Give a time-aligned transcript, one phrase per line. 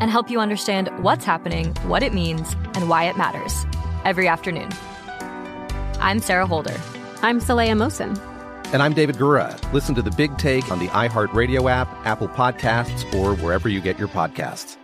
[0.00, 3.64] and help you understand what's happening, what it means, and why it matters
[4.04, 4.70] every afternoon.
[6.00, 6.78] I'm Sarah Holder.
[7.22, 8.18] I'm Saleha Mohsin.
[8.72, 9.56] And I'm David Gura.
[9.72, 13.98] Listen to the big take on the iHeartRadio app, Apple Podcasts, or wherever you get
[13.98, 14.76] your podcasts.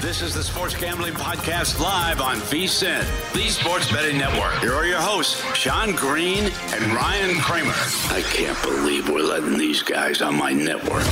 [0.00, 3.02] This is the Sports Gambling Podcast live on VSIN,
[3.34, 4.54] the Sports Betting Network.
[4.60, 7.72] Here are your hosts, Sean Green and Ryan Kramer.
[7.74, 11.04] I can't believe we're letting these guys on my network.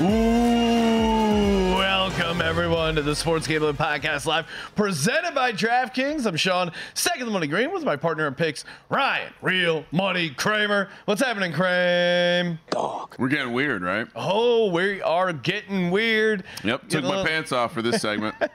[0.00, 4.46] Ooh, welcome everyone to the Sports Gambling Podcast Live,
[4.76, 6.24] presented by DraftKings.
[6.24, 10.88] I'm Sean, second the money green with my partner in picks, Ryan, real money Kramer.
[11.06, 12.60] What's happening, Kramer?
[12.70, 13.16] Dog.
[13.18, 14.06] We're getting weird, right?
[14.14, 16.44] Oh, we are getting weird.
[16.62, 18.36] Yep, took my pants off for this segment.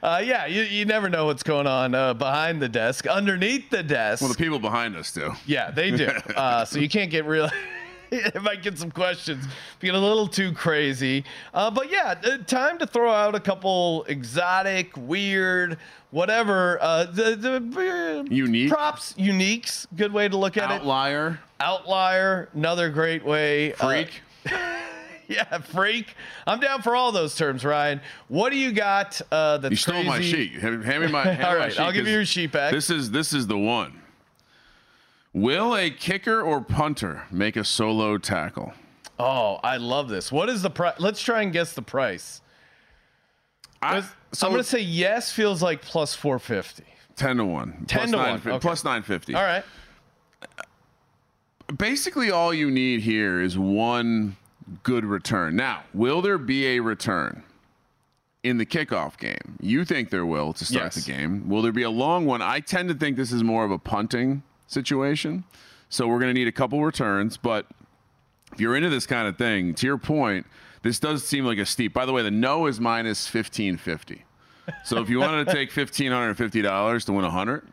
[0.00, 3.82] Uh, yeah, you, you never know what's going on uh, behind the desk, underneath the
[3.82, 4.22] desk.
[4.22, 5.32] Well, the people behind us do.
[5.44, 6.08] Yeah, they do.
[6.36, 7.50] Uh, so you can't get really
[8.10, 9.44] it might get some questions,
[9.80, 11.24] get a little too crazy.
[11.52, 15.78] Uh, but yeah, uh, time to throw out a couple exotic, weird,
[16.10, 16.78] whatever.
[16.80, 19.86] Uh, the, the uh, unique props, uniques.
[19.96, 20.78] Good way to look at Outlier.
[20.78, 20.80] it.
[20.82, 21.40] Outlier.
[21.60, 22.48] Outlier.
[22.54, 23.72] Another great way.
[23.74, 24.22] Uh, freak.
[25.28, 26.14] yeah, freak.
[26.46, 28.00] I'm down for all those terms, Ryan.
[28.28, 29.20] What do you got?
[29.32, 30.08] Uh, that's you stole crazy?
[30.08, 30.52] my sheet.
[30.54, 31.22] Hand me my.
[31.24, 32.72] Hand all right, sheet, I'll give you your sheet back.
[32.72, 34.00] This is this is the one.
[35.36, 38.72] Will a kicker or punter make a solo tackle?
[39.18, 40.32] Oh, I love this.
[40.32, 40.94] What is the price?
[40.98, 42.40] Let's try and guess the price.
[43.82, 44.02] I,
[44.32, 46.84] so I'm going to say yes feels like plus 450.
[47.16, 47.84] 10 to 1.
[47.86, 48.38] 10 plus to 9, 1.
[48.38, 48.58] Okay.
[48.60, 49.34] Plus 950.
[49.34, 49.62] All right.
[51.76, 54.36] Basically, all you need here is one
[54.84, 55.54] good return.
[55.54, 57.42] Now, will there be a return
[58.42, 59.58] in the kickoff game?
[59.60, 61.04] You think there will to start yes.
[61.04, 61.46] the game.
[61.46, 62.40] Will there be a long one?
[62.40, 65.44] I tend to think this is more of a punting situation.
[65.88, 67.36] So we're going to need a couple returns.
[67.36, 67.66] But
[68.52, 70.46] if you're into this kind of thing, to your point,
[70.82, 71.92] this does seem like a steep.
[71.92, 74.24] By the way, the no is minus 1550.
[74.84, 77.68] So if you wanted to take $1,550 to win 100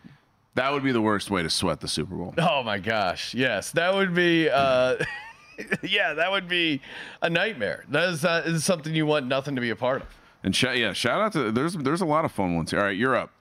[0.56, 2.34] that would be the worst way to sweat the Super Bowl.
[2.38, 3.34] Oh my gosh.
[3.34, 3.72] Yes.
[3.72, 4.50] That would be.
[4.50, 4.98] Uh,
[5.84, 6.82] yeah, that would be
[7.22, 7.86] a nightmare.
[7.90, 10.08] That is, uh, is something you want nothing to be a part of.
[10.44, 12.80] And sh- yeah, shout out to there's there's a lot of fun ones here.
[12.80, 13.32] All right, you're up.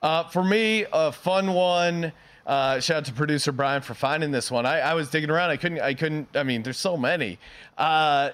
[0.00, 2.12] Uh, for me, a fun one.
[2.46, 4.66] Uh, shout out to producer Brian for finding this one.
[4.66, 5.50] I, I, was digging around.
[5.50, 5.80] I couldn't.
[5.80, 6.28] I couldn't.
[6.34, 7.38] I mean, there's so many.
[7.78, 8.30] Uh,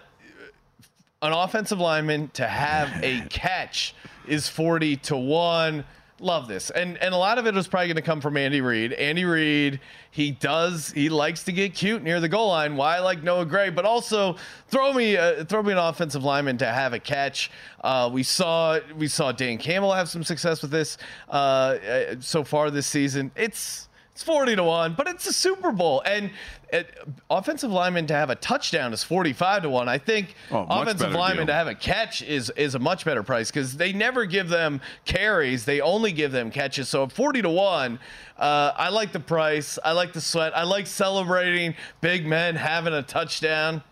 [1.21, 3.95] an offensive lineman to have a catch
[4.27, 5.85] is 40 to one.
[6.21, 8.61] Love this, and and a lot of it was probably going to come from Andy
[8.61, 8.93] Reid.
[8.95, 9.79] Andy Reid,
[10.11, 12.75] he does he likes to get cute near the goal line.
[12.75, 14.35] Why I like Noah Gray, but also
[14.67, 17.53] throw me uh, throw me an offensive lineman to have a catch.
[17.85, 20.99] Uh, we saw we saw Dan Campbell have some success with this
[21.29, 23.31] uh, uh so far this season.
[23.37, 23.88] It's
[24.19, 26.03] it's 40 to 1, but it's a Super Bowl.
[26.05, 26.33] And
[26.73, 26.93] it,
[27.31, 29.89] offensive lineman to have a touchdown is 45 to 1.
[29.89, 31.47] I think oh, offensive lineman deal.
[31.47, 34.81] to have a catch is is a much better price because they never give them
[35.05, 36.89] carries, they only give them catches.
[36.89, 38.01] So 40 to 1,
[38.39, 39.79] uh, I like the price.
[39.85, 40.57] I like the sweat.
[40.57, 43.85] I like celebrating big men having a touchdown.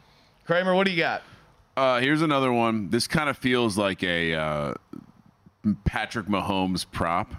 [0.44, 1.22] Kramer, what do you got?
[1.76, 2.90] Uh, here's another one.
[2.90, 4.74] This kind of feels like a uh,
[5.84, 7.32] Patrick Mahomes prop.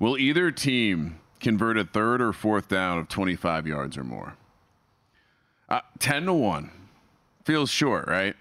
[0.00, 4.34] Will either team convert a third or fourth down of 25 yards or more.
[5.68, 6.70] Uh, 10 to 1.
[7.44, 8.34] Feels short, right?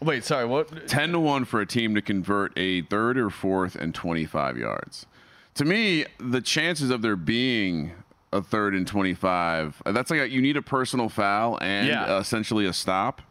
[0.00, 0.86] Wait, sorry, what?
[0.86, 5.06] 10 to 1 for a team to convert a third or fourth and 25 yards.
[5.54, 7.92] to me, the chances of there being
[8.32, 12.18] a third and 25, uh, that's like a, you need a personal foul and Yeah.
[12.18, 13.22] essentially a stop.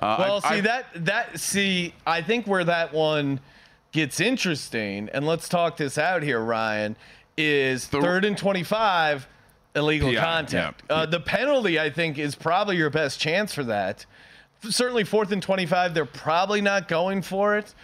[0.00, 3.38] Uh, Well, I- see I- that that see, I think where that one
[3.92, 6.96] gets interesting, and let's talk this out here, Ryan,
[7.36, 9.26] is The- third and twenty-five,
[9.74, 10.82] illegal Yeah, contact.
[10.88, 10.96] yeah.
[10.96, 14.06] Uh, the penalty, I think, is probably your best chance for that.
[14.68, 17.74] Certainly, fourth and twenty-five, they're probably not going for it.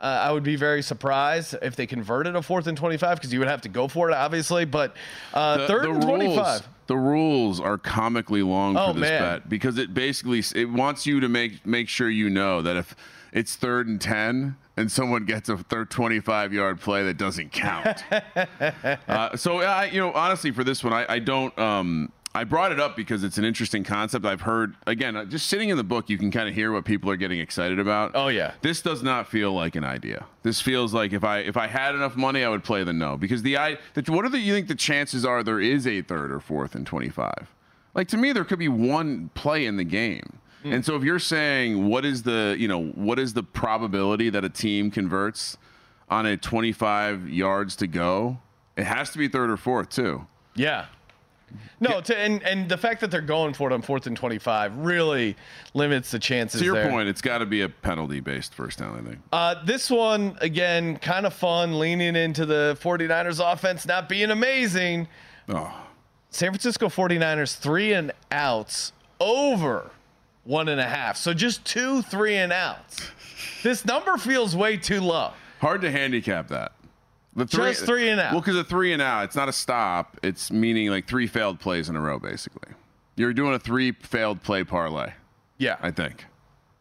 [0.00, 3.38] Uh, I would be very surprised if they converted a fourth and twenty-five because you
[3.40, 4.64] would have to go for it, obviously.
[4.64, 4.96] But
[5.34, 6.68] uh, the, third the and rules, twenty-five.
[6.86, 9.20] the rules are comically long Oh, for this man.
[9.20, 12.94] bet because it basically it wants you to make make sure you know that if
[13.32, 18.02] it's third and 10 and someone gets a third 25 yard play that doesn't count.
[19.08, 21.56] uh, so I, you know, honestly, for this one, I, I don't.
[21.58, 24.24] Um, I brought it up because it's an interesting concept.
[24.24, 26.84] I've heard again, uh, just sitting in the book, you can kind of hear what
[26.84, 28.12] people are getting excited about.
[28.14, 28.52] Oh, yeah.
[28.62, 30.26] This does not feel like an idea.
[30.44, 33.16] This feels like if I if I had enough money, I would play the no
[33.16, 33.78] because the I.
[33.94, 36.74] The, what are the you think the chances are there is a third or fourth
[36.74, 37.48] and twenty five?
[37.94, 40.38] Like to me, there could be one play in the game.
[40.62, 40.72] Hmm.
[40.72, 44.44] And so if you're saying what is the you know what is the probability that
[44.44, 45.56] a team converts
[46.08, 48.38] on a 25 yards to go,
[48.76, 50.26] it has to be third or fourth too.
[50.54, 50.86] Yeah.
[51.80, 54.76] No, to, and and the fact that they're going for it on fourth and twenty-five
[54.76, 55.36] really
[55.74, 56.60] limits the chances.
[56.60, 56.90] To your there.
[56.90, 58.96] point, it's got to be a penalty based first down.
[58.96, 59.18] I think.
[59.32, 65.08] Uh, this one, again, kind of fun, leaning into the 49ers offense not being amazing.
[65.48, 65.74] Oh,
[66.28, 69.90] San Francisco 49ers, three and outs over
[70.44, 71.16] one and a half.
[71.16, 73.10] So just two three and outs.
[73.62, 75.32] This number feels way too low.
[75.60, 76.72] hard to handicap that.
[77.36, 78.32] The Just three and out.
[78.32, 80.16] Well, because a three and out, it's not a stop.
[80.22, 82.72] It's meaning like three failed plays in a row, basically.
[83.16, 85.12] You're doing a three failed play parlay,
[85.58, 85.76] Yeah.
[85.80, 86.24] I think,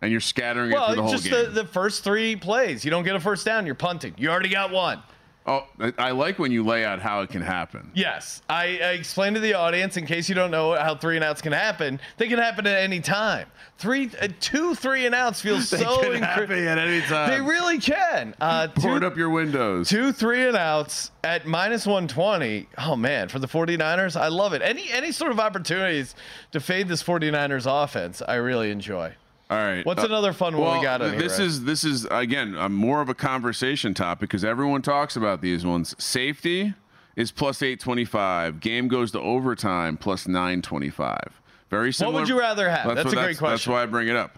[0.02, 1.34] and you're scattering it through the whole just game.
[1.46, 2.84] the, the first three plays.
[2.84, 4.16] You don't get a first down, you're punting.
[4.18, 5.04] You already got one.
[5.45, 5.65] Oh,
[5.97, 7.91] I, like when you lay out how it can happen.
[7.94, 11.24] Yes, I, I explained to the audience in case you don't know how three and
[11.24, 12.00] outs can happen.
[12.18, 13.47] They can happen at any time.
[13.77, 17.30] Three, uh, two three and outs feels They so can incre- happen at any time.
[17.30, 18.36] They really can.
[18.39, 19.89] Uh, Board up your windows.
[19.89, 22.68] two three and outs at minus 120.
[22.77, 24.62] Oh man, for the 49ers, I love it.
[24.62, 26.15] Any any sort of opportunities
[26.51, 29.13] to fade this 49ers offense, I really enjoy.
[29.50, 29.86] All right.
[29.86, 31.12] What's Uh, another fun one well, we got here?
[31.18, 35.42] this is this is again uh, more of a conversation topic because everyone talks about
[35.42, 35.96] these ones.
[35.98, 36.74] Safety
[37.16, 38.60] is plus eight twenty five.
[38.60, 41.42] Game goes to overtime plus nine twenty five.
[41.72, 42.13] Very similar.
[42.13, 42.94] What would you rather have?
[42.96, 43.54] That's what- a great That's question.
[43.54, 44.38] That's why I bring it up.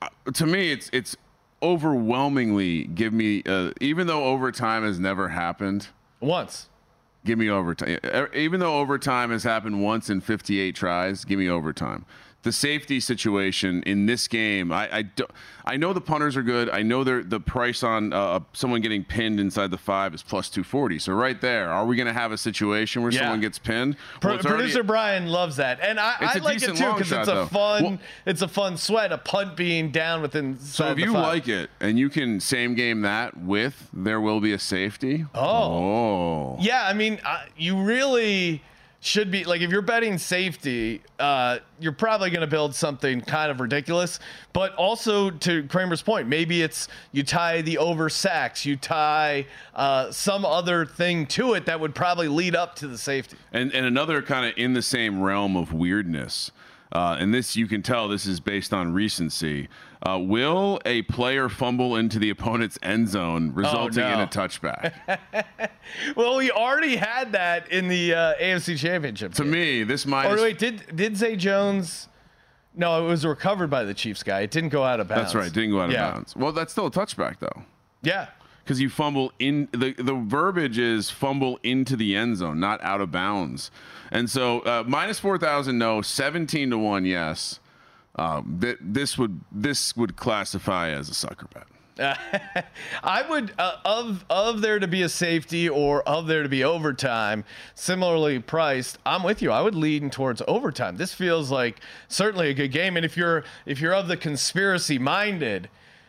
[0.00, 1.16] Uh, to me, it's it's
[1.60, 5.88] overwhelmingly give me uh, even though overtime has never happened.
[6.20, 6.68] once.
[7.24, 7.98] Give me overtime.
[8.34, 12.04] Even though overtime has happened once in 58 tries, give me overtime.
[12.42, 15.26] The safety situation in this game, I I, do,
[15.64, 16.68] I know the punters are good.
[16.70, 20.98] I know the price on uh, someone getting pinned inside the five is plus 240.
[20.98, 23.20] So right there, are we going to have a situation where Yeah.
[23.20, 23.96] someone gets pinned?
[24.20, 27.28] Pro- Well, already- Producer Brian loves that, and I, I like it too because it's
[27.28, 27.46] a though.
[27.46, 30.58] fun, Well- it's a fun sweat, a punt being down within.
[30.58, 34.52] so if you like it and you can same game that with there will be
[34.52, 35.26] a safety.
[35.32, 35.40] Oh.
[35.42, 36.56] Oh.
[36.60, 38.62] Yeah, I mean, uh, you really
[39.04, 43.50] should be like if you're betting safety, uh, you're probably going to build something kind
[43.50, 44.20] of ridiculous.
[44.52, 50.12] But also to Kramer's point, maybe it's you tie the over sacks, you tie uh,
[50.12, 53.36] some other thing to it that would probably lead up to the safety.
[53.52, 56.52] And and another kind of in the same realm of weirdness,
[56.92, 59.68] uh, and this you can tell this is based on recency.
[60.04, 64.24] Uh, will a player fumble into the opponent's end zone, resulting in no.
[64.24, 64.94] a touchback?
[66.16, 69.34] Well, we already had that in the uh, AFC Championship.
[69.34, 69.50] to game.
[69.50, 70.40] me, this Or minus.
[70.40, 72.08] wait, did did Zay Jones?
[72.74, 74.40] No, it was recovered by the Chiefs guy.
[74.40, 75.32] It didn't go out of bounds.
[75.32, 76.34] that's right, didn't go out of bounds.
[76.34, 77.62] Well, that's still a touchback though.
[78.02, 78.28] Yeah.
[78.64, 83.00] because you fumble in the the verbiage is fumble into the end zone, not out
[83.00, 83.70] of bounds.
[84.10, 87.60] And so uh, minus four thousand, no, seventeen to one, yes.
[88.16, 91.66] Um, th- this would this would classify as a sucker bet.
[93.02, 96.64] I would uh, of of there to be a safety or of there to be
[96.64, 98.98] overtime, similarly priced.
[99.04, 99.50] I'm with you.
[99.50, 100.96] I would lean towards overtime.
[100.96, 102.96] This feels like certainly a good game.
[102.96, 105.68] And if you're if you're of the conspiracy minded,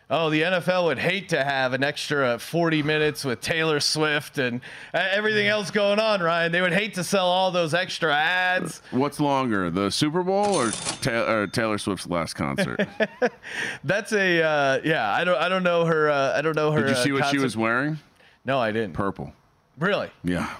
[0.10, 4.62] oh, the NFL would hate to have an extra 40 minutes with Taylor Swift and
[4.93, 6.22] uh, everything else going on.
[6.22, 8.81] Ryan, they would hate to sell all those extra ads.
[8.91, 12.88] What's longer, the Super Bowl or, Ta- or Taylor Swift's last concert?
[13.83, 15.12] That's a uh, yeah.
[15.12, 16.10] I don't I don't know her.
[16.10, 16.81] Uh, I don't know her.
[16.81, 18.00] Did you see uh, what she was wearing?
[18.45, 18.93] No, I didn't.
[18.93, 19.33] Purple.
[19.77, 20.10] Really?
[20.24, 20.53] Yeah.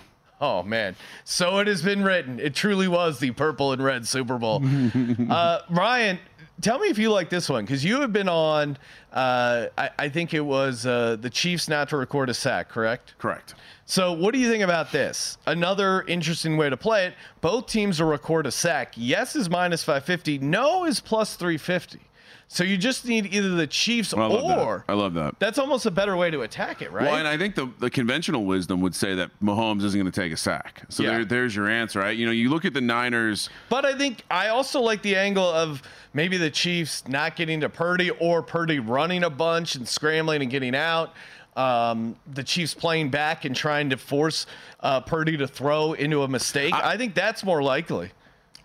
[0.44, 2.38] Oh man, so it has been written.
[2.38, 4.62] It truly was the purple and red Super Bowl.
[5.30, 6.20] uh, Ryan,
[6.62, 8.78] tell me if you like this one because you have been on.
[9.12, 13.14] Uh, I, I, think it was uh, the Chiefs not to record a sack, correct?
[13.20, 13.54] Correct.
[13.86, 15.38] So, what do you think about this?
[15.46, 17.14] Another interesting way to play it.
[17.42, 18.94] Both teams will record a sack.
[18.96, 20.40] Yes is minus 550.
[20.40, 22.00] No is plus 350.
[22.48, 24.92] So you just need either the Chiefs I or that.
[24.92, 25.40] I love that.
[25.40, 27.06] That's almost a better way to attack it, right?
[27.06, 30.22] Well, and I think the, the conventional wisdom would say that Mahomes isn't going to
[30.22, 30.84] take a sack.
[30.90, 31.10] So yeah.
[31.10, 32.16] there, there's your answer, right?
[32.16, 33.50] You know, you look at the Niners.
[33.70, 35.82] But I think I also like the angle of
[36.14, 40.52] maybe the Chiefs not getting to Purdy or Purdy running a bunch and scrambling and
[40.52, 41.14] getting out.
[41.56, 44.48] Um, the Chiefs playing back and trying to force
[44.80, 46.74] uh, Purdy to throw into a mistake.
[46.74, 48.12] I, I think that's more likely.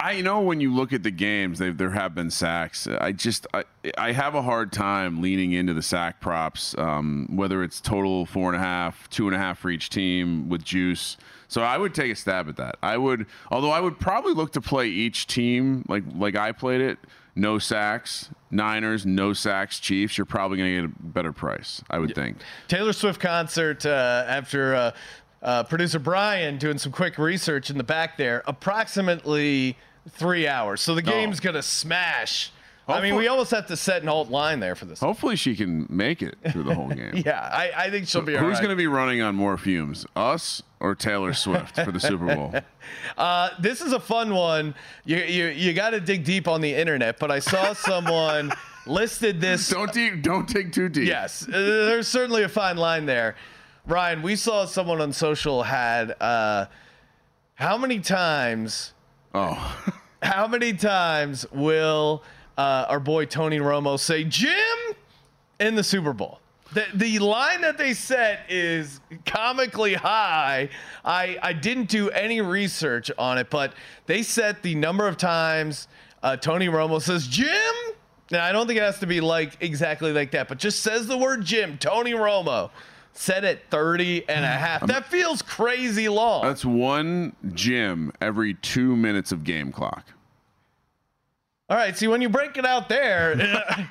[0.00, 2.86] I know when you look at the games, there have been sacks.
[2.86, 3.64] I just I,
[3.96, 8.52] I have a hard time leaning into the sack props, um, whether it's total four
[8.52, 11.16] and a half, two and a half for each team with juice.
[11.48, 12.76] So I would take a stab at that.
[12.80, 16.80] I would, although I would probably look to play each team like like I played
[16.80, 16.98] it.
[17.34, 20.18] No sacks, Niners, no sacks, Chiefs.
[20.18, 22.38] You're probably going to get a better price, I would think.
[22.66, 24.74] Taylor Swift concert uh, after.
[24.74, 24.90] Uh,
[25.40, 28.42] uh, producer Brian doing some quick research in the back there.
[28.48, 29.76] Approximately
[30.12, 30.80] three hours.
[30.80, 31.44] So the game's oh.
[31.44, 32.52] going to smash.
[32.88, 35.00] I mean, we almost have to set an alt line there for this.
[35.00, 37.22] Hopefully, she can make it through the whole game.
[37.26, 38.34] yeah, I, I, think she'll be.
[38.34, 38.56] Who's right.
[38.62, 42.54] going to be running on more fumes, us or Taylor Swift for the Super Bowl?
[43.18, 44.74] Uh, this is a fun one.
[45.04, 48.50] You you, you got to dig deep on the internet, but I saw someone
[48.86, 49.68] listed this.
[49.68, 51.06] Don't deep, don't dig too deep.
[51.06, 53.36] Yes, uh, there's certainly a fine line there.
[53.86, 56.64] Ryan, we saw someone on social had uh,
[57.56, 58.94] how many times?
[59.38, 59.92] Oh.
[60.22, 62.24] how many times will
[62.56, 64.96] uh, our boy Tony Romo say Jim
[65.60, 66.40] in the Super Bowl?
[66.72, 70.68] The, the line that they set is comically high.
[71.04, 73.74] I, I didn't do any research on it, but
[74.06, 75.86] they set the number of times
[76.22, 77.74] uh, Tony Romo says Jim.
[78.30, 81.06] And I don't think it has to be like exactly like that, but just says
[81.06, 82.70] the word Jim, Tony Romo
[83.18, 84.86] set at 30 and a half.
[84.86, 86.44] That feels crazy long.
[86.44, 90.06] That's one Jim every two minutes of game clock.
[91.68, 91.96] All right.
[91.96, 93.34] See, when you break it out there,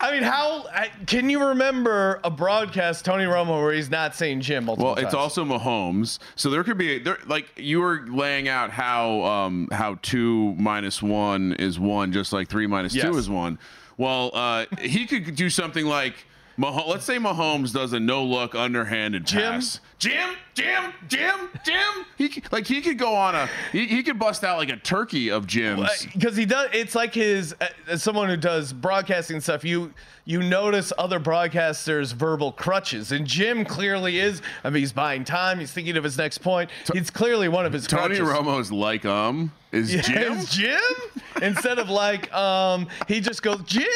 [0.00, 0.66] I mean, how
[1.06, 5.04] can you remember a broadcast Tony Romo where he's not saying Jim multiple Well, it's
[5.04, 5.14] times?
[5.14, 9.98] also Mahomes, so there could be there like you were laying out how um how
[10.02, 13.04] two minus one is one, just like three minus yes.
[13.04, 13.58] two is one.
[13.96, 16.26] Well, uh, he could do something like
[16.60, 19.40] Mah- let's say Mahomes does a no look underhanded Jim?
[19.54, 19.80] pass.
[20.00, 22.06] Jim, Jim, Jim, Jim.
[22.16, 25.30] He like he could go on a he, he could bust out like a turkey
[25.30, 26.70] of Jims because he does.
[26.72, 29.62] It's like his uh, as someone who does broadcasting stuff.
[29.62, 29.92] You
[30.24, 34.40] you notice other broadcasters' verbal crutches, and Jim clearly is.
[34.64, 35.58] I mean, he's buying time.
[35.60, 36.70] He's thinking of his next point.
[36.94, 37.86] It's clearly one of his.
[37.86, 38.28] Tony crutches.
[38.28, 40.80] Romo's like um is yeah, Jim is Jim
[41.42, 43.86] instead of like um he just goes Jim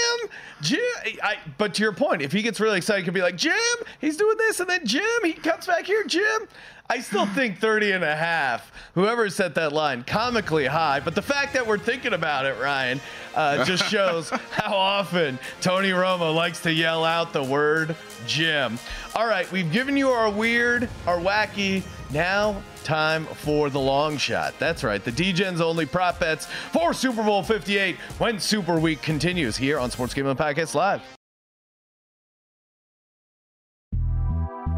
[0.60, 0.80] Jim.
[1.22, 3.54] I, but to your point, if he gets really excited, he could be like Jim.
[4.00, 5.93] He's doing this, and then Jim he comes back here.
[6.06, 6.48] Jim.
[6.90, 11.00] I still think 30 and a half, whoever set that line, comically high.
[11.00, 13.00] But the fact that we're thinking about it, Ryan,
[13.34, 17.96] uh, just shows how often Tony Romo likes to yell out the word
[18.26, 18.78] Jim.
[19.14, 21.82] All right, we've given you our weird, our wacky.
[22.10, 24.52] Now, time for the long shot.
[24.58, 29.56] That's right, the DGens only prop bets for Super Bowl 58 when Super Week continues
[29.56, 31.00] here on Sports Gambling Podcast Live.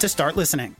[0.00, 0.76] to start listening.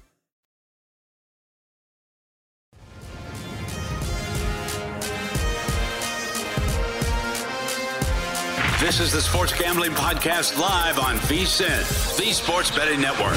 [8.81, 13.37] This is the Sports Gambling Podcast live on VSIN, the Sports Betting Network.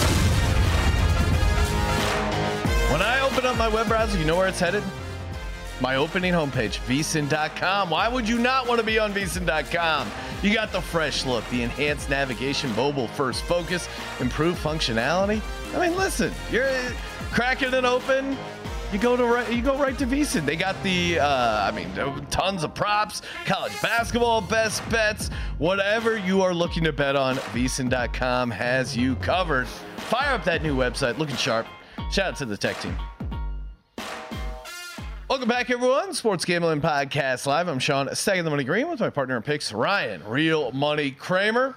[2.92, 4.84] When I open up my web browser, you know where it's headed?
[5.82, 7.90] My opening homepage, vsin.com.
[7.90, 10.12] Why would you not want to be on vsin.com?
[10.44, 13.88] You got the fresh look, the enhanced navigation, mobile first focus,
[14.20, 15.42] improved functionality.
[15.74, 16.70] I mean, listen, you're
[17.32, 18.38] cracking it open.
[18.92, 20.46] You go to right, you go right to VSiN.
[20.46, 21.94] They got the, uh, I mean,
[22.32, 27.36] tons of props, college basketball, best bets, whatever you are looking to bet on.
[27.36, 29.68] VSiN.com has you covered.
[29.68, 31.68] Fire up that new website, looking sharp.
[32.12, 32.98] Shout out to the tech team.
[35.30, 36.16] Welcome back, everyone.
[36.16, 37.68] Sports Gambling Podcast Live.
[37.68, 41.76] I'm Sean, second the money green with my partner in picks, Ryan, real money Kramer.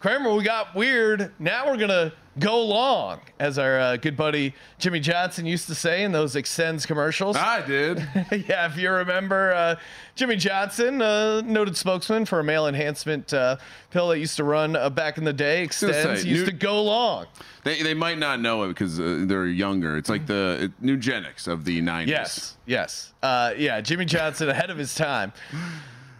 [0.00, 1.30] Kramer, we got weird.
[1.38, 6.04] Now we're gonna go long, as our uh, good buddy Jimmy Johnson used to say
[6.04, 7.36] in those ExtenZe commercials.
[7.36, 7.98] I did.
[8.48, 9.76] yeah, if you remember, uh,
[10.14, 13.56] Jimmy Johnson, uh, noted spokesman for a male enhancement uh,
[13.90, 15.66] pill that used to run uh, back in the day.
[15.66, 17.26] ExtenZe say, used new- to go long.
[17.64, 19.96] They, they might not know it because uh, they're younger.
[19.96, 22.06] It's like the it, Nugenix of the 90s.
[22.06, 23.80] Yes, yes, uh, yeah.
[23.80, 25.32] Jimmy Johnson ahead of his time.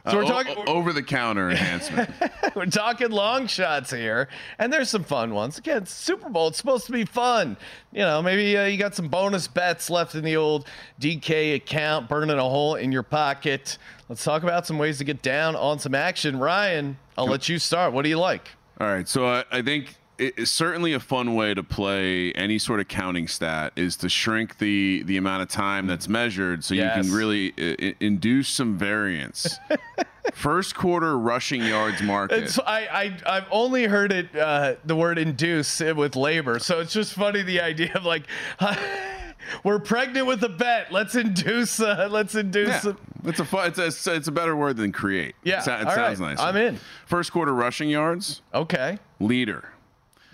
[0.08, 2.10] So Uh, we're o- talking over the counter enhancement.
[2.54, 5.58] we're talking long shots here, and there's some fun ones.
[5.58, 6.48] Again, it's Super Bowl.
[6.48, 7.56] It's supposed to be fun.
[7.92, 10.68] You know, maybe uh, you got some bonus bets left in the old
[11.00, 13.78] DK account, burning a hole in your pocket.
[14.08, 16.38] Let's talk about some ways to get down on some action.
[16.38, 17.92] Ryan, I'll let you start.
[17.92, 18.48] What do you like?
[18.80, 22.80] All right, so I, I think it's certainly a fun way to play any sort
[22.80, 26.82] of counting stat is to shrink the the amount of time that's measured, so you
[26.82, 29.58] can really uh, i- induce some variance.
[30.32, 32.42] First quarter rushing yards market.
[32.44, 32.86] It's I,
[33.26, 37.42] I I've only heard it uh, the word induce with labor, so it's just funny
[37.42, 38.24] the idea of like
[39.64, 40.90] we're pregnant with a bet.
[40.92, 41.78] Let's induce.
[41.80, 42.68] Uh, let's induce.
[42.68, 45.34] Yeah, some- it's a fun, it's a it's a better word than create.
[45.42, 46.38] Yeah, it, it sounds right, nice.
[46.40, 46.78] I'm in.
[47.06, 48.42] First quarter rushing yards.
[48.54, 48.98] Okay.
[49.20, 49.68] Leader.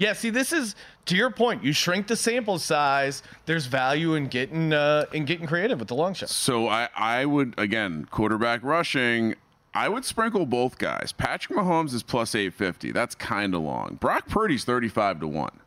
[0.03, 0.75] Yeah, see, this is
[1.07, 1.63] to your point.
[1.63, 3.23] You shrink the sample size.
[3.47, 6.29] There's value in getting uh, in getting creative with the long shot.
[6.29, 9.37] So I, I would again quarterback rushing.
[9.75, 11.13] I would sprinkle both guys.
[11.13, 12.91] Patrick Mahomes is plus eight fifty.
[12.91, 13.97] That's kind of long.
[14.01, 15.61] Brock Purdy's thirty five to one.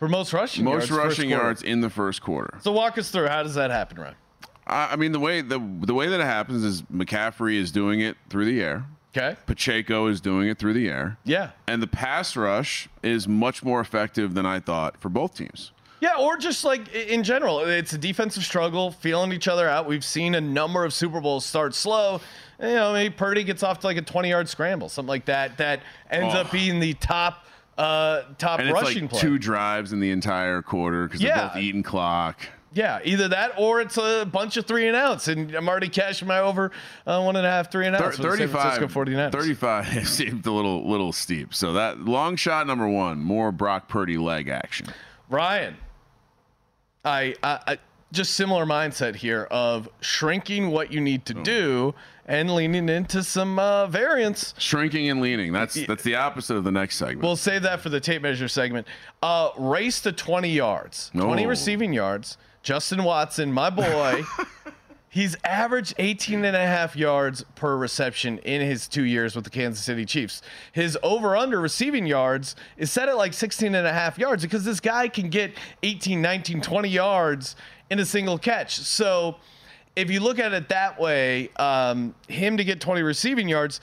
[0.00, 2.58] For most rushing Most yards, rushing yards in the first quarter.
[2.62, 4.16] So walk us through how does that happen, Ryan?
[4.66, 8.00] I, I mean the way the the way that it happens is McCaffrey is doing
[8.00, 8.84] it through the air.
[9.16, 9.36] Okay.
[9.46, 11.16] Pacheco is doing it through the air.
[11.24, 11.50] Yeah.
[11.66, 15.72] And the pass rush is much more effective than I thought for both teams.
[16.00, 19.86] Yeah, or just like in general, it's a defensive struggle, feeling each other out.
[19.86, 22.20] We've seen a number of Super Bowls start slow.
[22.60, 25.56] You know, maybe Purdy gets off to like a 20 yard scramble, something like that,
[25.56, 26.40] that ends Oh.
[26.40, 27.44] up being the top
[27.78, 29.20] uh, top and it's rushing like play.
[29.20, 31.36] two drives in the entire quarter because Yeah.
[31.36, 32.40] they're both eating clock.
[32.74, 36.28] Yeah, either that or it's a bunch of three and outs, and I'm already cashing
[36.28, 36.72] my over
[37.06, 38.16] uh, one and a half three and outs.
[38.18, 39.32] Thir- for the San 35, Francisco 49ers.
[39.32, 41.54] 35 seemed a little little steep.
[41.54, 44.88] So that long shot number one, more Brock Purdy leg action.
[45.30, 45.76] Ryan,
[47.04, 47.78] I, I, I
[48.12, 51.42] just similar mindset here of shrinking what you need to Oh.
[51.42, 51.94] do
[52.26, 54.54] and leaning into some uh, variance.
[54.58, 55.52] Shrinking and leaning.
[55.52, 57.22] That's that's the opposite of the next segment.
[57.22, 58.86] We'll save that for the tape measure segment.
[59.22, 61.48] Uh, race to 20 yards, 20 Oh.
[61.48, 62.36] receiving yards.
[62.66, 64.24] Justin Watson, my boy,
[65.08, 69.50] he's averaged 18 and a half yards per reception in his two years with the
[69.50, 70.42] Kansas City Chiefs.
[70.72, 74.64] His over under receiving yards is set at like 16 and a half yards because
[74.64, 75.52] this guy can get
[75.84, 77.54] 18, 19, 20 yards
[77.88, 78.80] in a single catch.
[78.80, 79.36] So
[79.94, 83.80] if you look at it that way, um, him to get 20 receiving yards,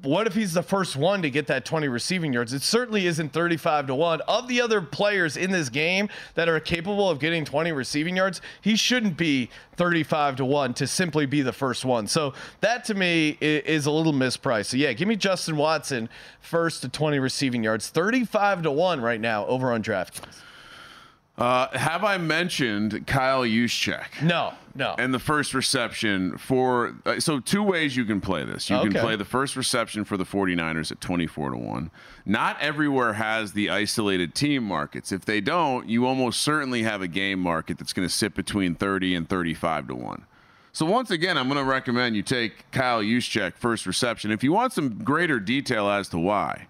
[0.00, 2.52] what if he's the first one to get that 20 receiving yards?
[2.52, 4.20] It certainly isn't 35 to 1.
[4.22, 8.40] Of the other players in this game that are capable of getting 20 receiving yards,
[8.60, 12.06] he shouldn't be 35 to 1 to simply be the first one.
[12.06, 14.66] So that to me is a little mispriced.
[14.66, 16.08] So yeah, give me Justin Watson
[16.40, 17.88] first to 20 receiving yards.
[17.88, 20.40] 35 to 1 right now over on DraftKings.
[21.38, 24.22] Uh, have I mentioned Kyle Juszczyk?
[24.22, 24.94] No, no.
[24.98, 28.70] And the first reception for uh, so two ways you can play this.
[28.70, 28.88] You Okay.
[28.90, 31.90] can play the first reception for the 49ers at 24 to 1.
[32.24, 35.12] Not everywhere has the isolated team markets.
[35.12, 38.74] If they don't, you almost certainly have a game market that's going to sit between
[38.74, 40.24] 30 and 35 to 1.
[40.74, 44.30] So once again, I'm going to recommend you take Kyle Juszczyk first reception.
[44.30, 46.66] If you want some greater detail as to why,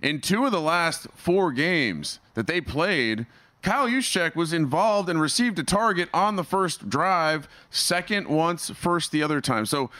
[0.00, 3.26] in two of the last four games that they played,
[3.64, 9.10] Kyle Juszczyk was involved and received a target on the first drive, second once, first
[9.10, 9.64] the other time.
[9.64, 9.90] So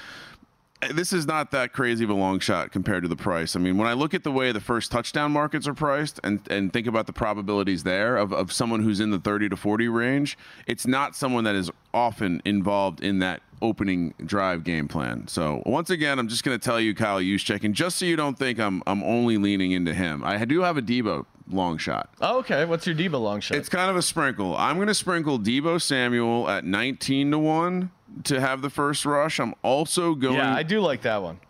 [0.82, 3.56] uh, this is not that crazy of a long shot compared to the price.
[3.56, 6.46] I mean, when I look at the way the first touchdown markets are priced and,
[6.50, 9.88] and think about the probabilities there of, of someone who's in the 30 to 40
[9.88, 15.26] range, it's not someone that is often involved in that opening drive game plan.
[15.26, 18.16] So once again, I'm just going to tell you Kyle Juszczyk, and just so you
[18.16, 22.10] don't think I'm I'm only leaning into him, I do have a Deebo long shot.
[22.20, 22.64] Oh, okay.
[22.64, 23.56] What's your Deebo long shot?
[23.58, 24.56] It's kind of a sprinkle.
[24.56, 27.90] I'm going to sprinkle Deebo Samuel at 19 to 1
[28.24, 29.38] to have the first rush.
[29.40, 31.40] I'm also going Yeah, I do like that one.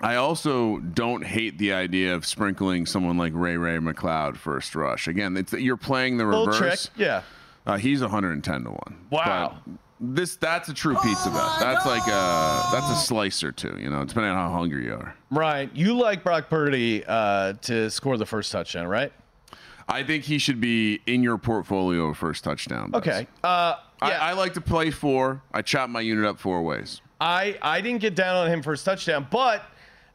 [0.00, 5.06] I also don't hate the idea of sprinkling someone like Ray Ray McCloud first rush.
[5.06, 6.86] Again, it's you're playing the Little reverse.
[6.86, 7.22] trick, yeah.
[7.66, 8.78] Uh, he's 110 to 1.
[9.10, 9.58] Wow.
[9.64, 11.60] But this that's a true pizza bet.
[11.60, 14.94] That's like a that's a slice or two, you know, depending on how hungry you
[14.94, 15.14] are.
[15.30, 15.70] Right.
[15.74, 19.12] You like Brock Purdy uh, to score the first touchdown, right?
[19.88, 22.92] I think he should be in your portfolio of first touchdown.
[22.92, 23.06] bets.
[23.06, 23.26] Okay.
[23.42, 25.42] Uh, I, I like to play four.
[25.52, 27.02] I chop my unit up four ways.
[27.20, 29.64] I I didn't get down on him for his touchdown, but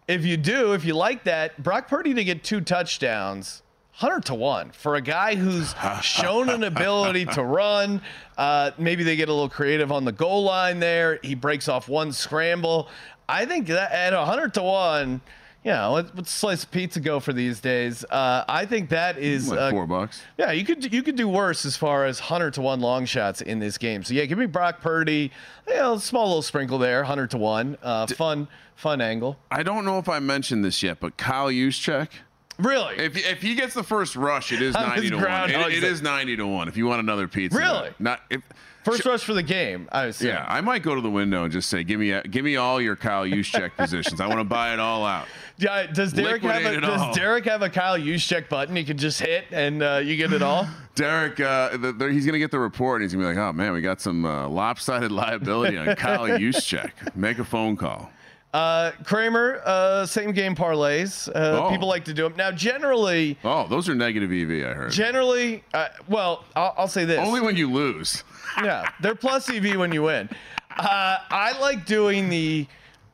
[0.07, 3.61] if you do, if you like that, Brock Purdy to get two touchdowns,
[3.95, 8.01] hundred to one for a guy who's shown an ability to run.
[8.37, 11.19] Uh, maybe they get a little creative on the goal line there.
[11.23, 12.89] He breaks off one scramble.
[13.27, 15.21] I think that at hundred to one.
[15.63, 18.05] You know, what, a slice of pizza go for these days?
[18.05, 20.21] Uh, I think that is Like uh, four bucks.
[20.37, 23.41] Yeah, you could you could do worse as far as hundred to one long shots
[23.41, 24.03] in this game.
[24.03, 25.31] So yeah, give me Brock Purdy.
[25.67, 27.79] You know, small little sprinkle there, hundred to one.
[27.81, 29.37] Uh, fun fun angle.
[29.49, 32.09] I don't know if I mentioned this yet, but Kyle Juszczyk.
[32.57, 32.95] Really?
[32.97, 35.49] If, if he gets the first rush, it is I'm ninety to one.
[35.49, 36.67] It, it is ninety to one.
[36.67, 37.91] If you want another pizza, Really?
[37.99, 38.41] Not if
[38.85, 39.89] First rush for the game.
[39.91, 40.27] I assume.
[40.27, 42.79] Yeah, I might go to the window and just say, "Give me, give me all
[42.79, 44.21] your Kyle Juszczyk positions.
[44.21, 45.25] I want to buy it all out."
[45.57, 47.11] Yeah, does Derek have a it all.
[47.11, 48.75] Derek have a Kyle Juszczyk button?
[48.75, 50.67] He can just hit and uh, you get it all.
[50.95, 53.51] Derek, uh, the, the, he's gonna get the report and he's gonna be like, "Oh
[53.53, 57.15] man, we got some uh, lopsided liability on Kyle Juszczyk.
[57.15, 58.11] Make a phone call."
[58.55, 61.27] Uh, Kramer, uh, same game parlays.
[61.27, 61.69] Uh, Oh.
[61.69, 62.51] People like to do them now.
[62.51, 64.65] Generally, Oh, those are negative EV.
[64.65, 64.91] I heard.
[64.93, 67.19] generally, uh, well, I'll, I'll say this.
[67.19, 68.23] Only when you lose.
[68.63, 70.29] yeah, they're plus EV when you win.
[70.77, 72.65] Uh, I like doing the,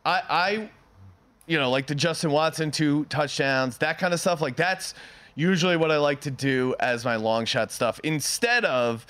[0.05, 0.69] I, I,
[1.47, 4.41] you know, like the Justin Watson two touchdowns, that kind of stuff.
[4.41, 4.93] Like that's
[5.33, 9.07] usually what I like to do as my long shot stuff instead of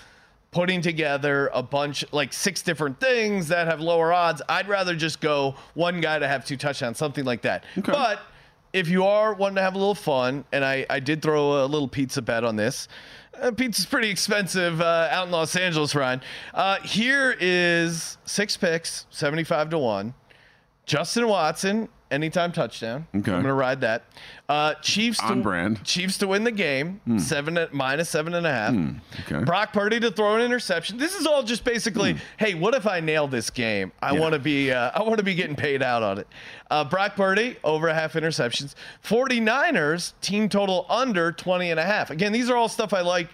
[0.52, 4.42] putting together a bunch like six different things that have lower odds.
[4.50, 7.64] I'd rather just go one guy to have two touchdowns, something like that.
[7.94, 8.20] But
[8.74, 11.68] if you are wanting to have a little fun, and I, I did throw a
[11.68, 12.90] little pizza bet on this.
[13.42, 16.22] Uh, pizza's pretty expensive uh, out in Los Angeles, Ryan.
[16.54, 20.14] Uh, here is six picks, 75 to 1.
[20.92, 23.08] Justin Watson, anytime touchdown.
[23.16, 23.32] Okay.
[23.32, 24.04] I'm going to ride that.
[24.50, 25.82] Uh, Chiefs On to, brand.
[25.86, 28.74] Chiefs to win the game, seven at, minus seven and a half.
[28.74, 29.42] Hmm, okay.
[29.46, 30.98] Brock Purdy to throw an interception.
[30.98, 33.94] This is all just basically, hey, what if I nail this game?
[34.02, 34.12] I.
[34.12, 34.20] Yeah.
[34.20, 36.28] want to be, uh, I want to be getting paid out on it.
[36.70, 38.76] Uh, Brock Purdy over a half interceptions.
[39.06, 42.10] 49ers team total under 20 and a half.
[42.10, 43.30] Again, these are all stuff I like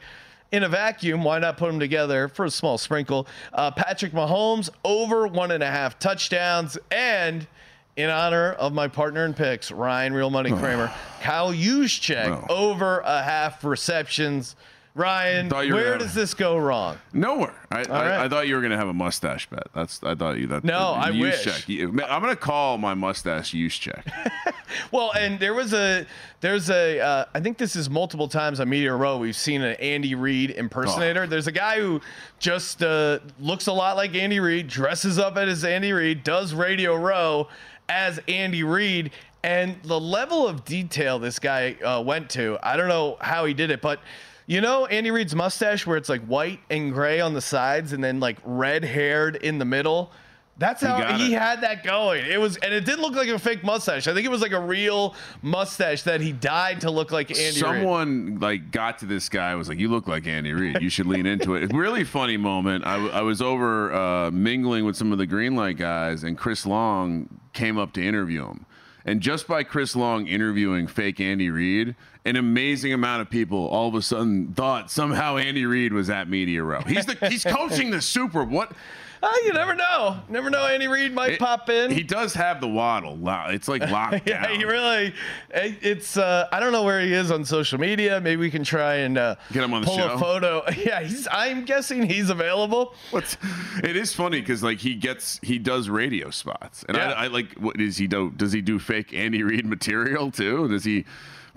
[0.51, 1.23] in a vacuum.
[1.23, 3.27] Why not put them together for a small sprinkle?
[3.53, 7.47] Uh, Patrick Mahomes over one and a half touchdowns and.
[7.95, 13.23] In honor of my partner in picks, Ryan Real Money Kramer, Kyle Juszczyk over a
[13.23, 14.55] half receptions.
[14.97, 16.97] Ryan, Thought you were where gonna- does this go wrong?
[17.13, 17.53] Nowhere.
[17.71, 17.87] I, right.
[17.91, 19.67] I thought you were gonna have a mustache bet.
[19.73, 20.63] That's I thought you that.
[20.63, 21.43] No, I wish.
[21.43, 21.63] Check.
[21.69, 24.05] I'm gonna call my mustache use check.
[24.91, 26.05] Well, and there was a
[26.41, 29.75] there's a uh, I think this is multiple times on Media Row we've seen an
[29.79, 31.23] Andy Reid impersonator.
[31.23, 31.25] Oh.
[31.25, 32.01] There's a guy who
[32.37, 36.95] just uh, looks a lot like Andy Reid, dresses up as Andy Reid, does Radio
[36.97, 37.47] Row
[37.87, 42.89] as Andy Reid, and the level of detail this guy uh, went to, I don't
[42.89, 43.99] know how he did it, but
[44.47, 48.01] You know Andy Reid's mustache where it's like white and gray on the sides and
[48.01, 50.11] then like red haired in the middle?
[50.59, 51.39] That's how he it.
[51.39, 52.25] had that going.
[52.25, 54.07] It was and it didn't look like a fake mustache.
[54.07, 57.59] I think it was like a real mustache that he dyed to look like Andy.
[57.59, 60.81] Someone like got to this guy was like, "You look like Andy Reid.
[60.81, 62.85] You should lean into it." Really funny moment.
[62.85, 67.77] I was over uh, mingling with some of the Greenlight guys, and Chris Long came
[67.77, 68.65] up to interview him.
[69.07, 73.87] And just by Chris Long interviewing fake Andy Reid, an amazing amount of people all
[73.87, 76.81] of a sudden thought somehow Andy Reid was at Media Row.
[76.81, 78.43] He's the he's coaching the Super.
[78.43, 78.73] What?
[79.23, 80.17] Ah, you never know.
[80.29, 80.65] Never know.
[80.67, 81.89] Andy Reid might It- pop in.
[81.91, 83.17] He does have the waddle.
[83.49, 84.55] It's like locked yeah, down.
[84.59, 85.13] he really.
[85.49, 86.17] it- It's.
[86.17, 88.19] Uh, I don't know where he is on social media.
[88.21, 90.13] Maybe we can try and uh, Get him on the pull show?
[90.13, 90.63] a photo.
[90.77, 91.27] Yeah, he's.
[91.31, 92.93] I'm guessing he's available.
[93.11, 93.37] What's
[93.83, 97.11] it is funny because like he gets he does radio spots and Yeah.
[97.11, 100.67] I, I like What is he do does he do fake Andy Reid material too
[100.67, 101.05] does he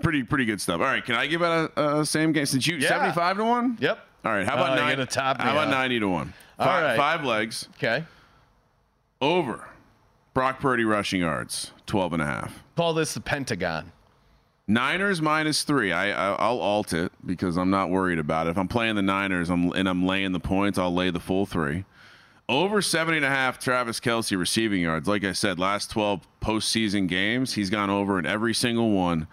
[0.01, 2.65] pretty pretty good stuff all right can I give out a, a same game since
[2.67, 2.89] you Yeah.
[2.89, 3.99] seventy five to one Yep.
[4.25, 5.69] all right how about you're nine how about up.
[5.69, 6.97] ninety to one All five, right.
[6.97, 8.05] five legs Okay.
[9.19, 9.67] over
[10.33, 13.91] Brock Purdy rushing yards 12 and a half Call this the Pentagon.
[14.67, 15.91] Niners minus three.
[15.91, 18.51] I, I I'll alt it because I'm not worried about it.
[18.51, 21.45] If I'm playing the Niners, I'm and I'm laying the points, I'll lay the full
[21.45, 21.83] three.
[22.49, 25.07] Over 70 and a half Travis Kelce receiving yards.
[25.07, 29.27] Like I said, last 12 postseason games, he's gone over in every single one.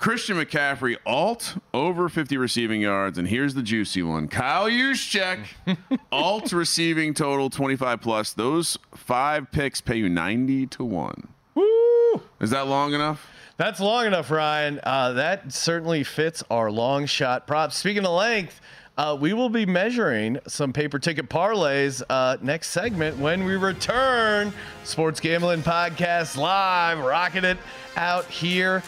[0.00, 5.40] Christian McCaffrey alt over 50 receiving yards, and here's the juicy one: Kyle Juszczyk
[6.10, 8.32] alt receiving total 25 plus.
[8.32, 11.28] Those five picks pay you 90 to one.
[11.54, 12.22] Woo!
[12.40, 13.28] Is that long enough?
[13.58, 14.80] That's long enough, Ryan.
[14.82, 17.76] Uh, that certainly fits our long shot props.
[17.76, 18.58] Speaking of length,
[18.96, 24.50] uh, we will be measuring some paper ticket parlays uh, next segment when we return.
[24.84, 27.58] Sports Gambling Podcast live, rocking it
[27.98, 28.82] out here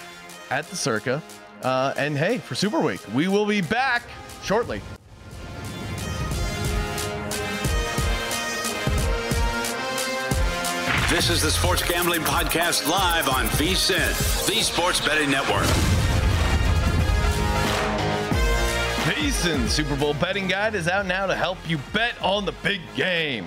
[0.52, 1.22] at the Circa.
[1.62, 4.02] Uh, and hey, for Super Week, we will be back
[4.42, 4.82] shortly.
[11.08, 15.66] This is the Sports Gambling Podcast live on VSIN, the Sports Betting Network.
[19.04, 22.80] Payson Super Bowl betting guide is out now to help you bet on the big
[22.94, 23.46] game.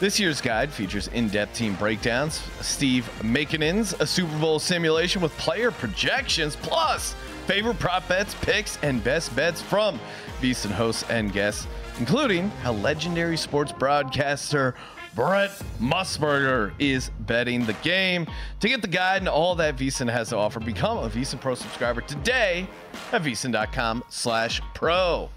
[0.00, 5.72] This year's guide features in-depth team breakdowns, Steve Makinen's a Super Bowl simulation with player
[5.72, 7.16] projections, plus
[7.48, 9.98] favorite prop bets, picks, and best bets from
[10.40, 11.66] VSiN hosts and guests,
[11.98, 14.76] including how legendary sports broadcaster
[15.16, 18.24] Brent Musburger is betting the game.
[18.60, 21.56] To get the guide and all that VSiN has to offer, become a VSiN Pro
[21.56, 22.68] subscriber today
[23.10, 25.28] at VSiN.com slash pro.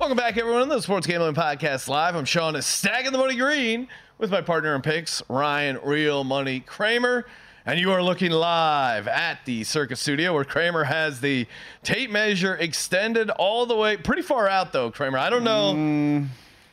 [0.00, 2.16] Welcome back, everyone, to the Sports Gambling Podcast Live.
[2.16, 3.86] I'm Sean is stacking the money green
[4.16, 7.26] with my partner in picks, Ryan Real Money Kramer.
[7.66, 11.46] And you are looking live at the Circa Studio where Kramer has the
[11.82, 15.18] tape measure extended all the way pretty far out though, Kramer.
[15.18, 16.26] I don't know.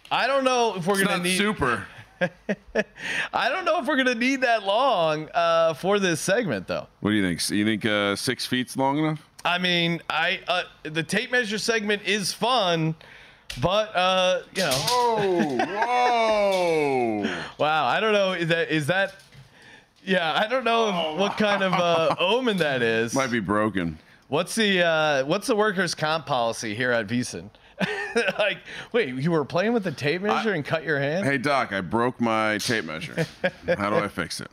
[0.09, 1.85] I don't know if we're It's gonna need super.
[3.33, 6.87] I don't know if we're gonna need that long uh, for this segment though.
[7.01, 7.49] What do you think?
[7.49, 9.27] You think uh, six feet's long enough?
[9.43, 12.95] I mean, I uh, the tape measure segment is fun,
[13.61, 14.71] but uh, you know.
[14.71, 15.57] Whoa!
[15.65, 17.43] Whoa!
[17.57, 18.33] Wow, I don't know.
[18.33, 19.15] Is that is that?
[20.03, 23.13] Yeah, I don't know if, what kind of uh, omen that is.
[23.13, 23.97] Might be broken.
[24.29, 27.49] What's the uh, what's the workers' comp policy here at VSiN?
[28.39, 28.59] like,
[28.91, 31.25] wait, you were playing with the tape measure and cut your hand?
[31.25, 33.25] Hey Doc, I broke my tape measure.
[33.77, 34.49] How do I fix it?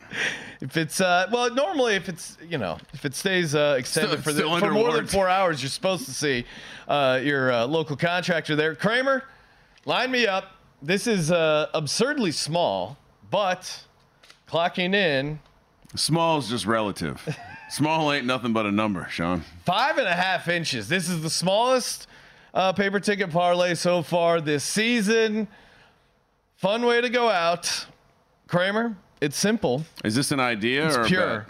[0.61, 4.23] If it's uh, well, normally if it's you know if it stays uh, extended Still-
[4.23, 6.45] for, the, for more than four hours, you're supposed to see
[6.89, 8.75] uh, your uh, local contractor there.
[8.75, 9.25] Kramer,
[9.85, 10.53] line me up.
[10.83, 12.99] This is uh, absurdly small,
[13.31, 13.85] but
[14.49, 15.39] clocking in
[15.97, 17.37] Small is just relative.
[17.71, 19.45] Small ain't nothing but a number, Sean.
[19.65, 20.89] five and a half inches.
[20.89, 22.09] This is the smallest
[22.55, 25.49] uh, paper ticket parlay so far this season.
[26.57, 27.87] Fun way to go out,
[28.47, 28.97] Kramer.
[29.21, 29.85] It's simple.
[30.05, 31.47] Is this an idea It's or pure.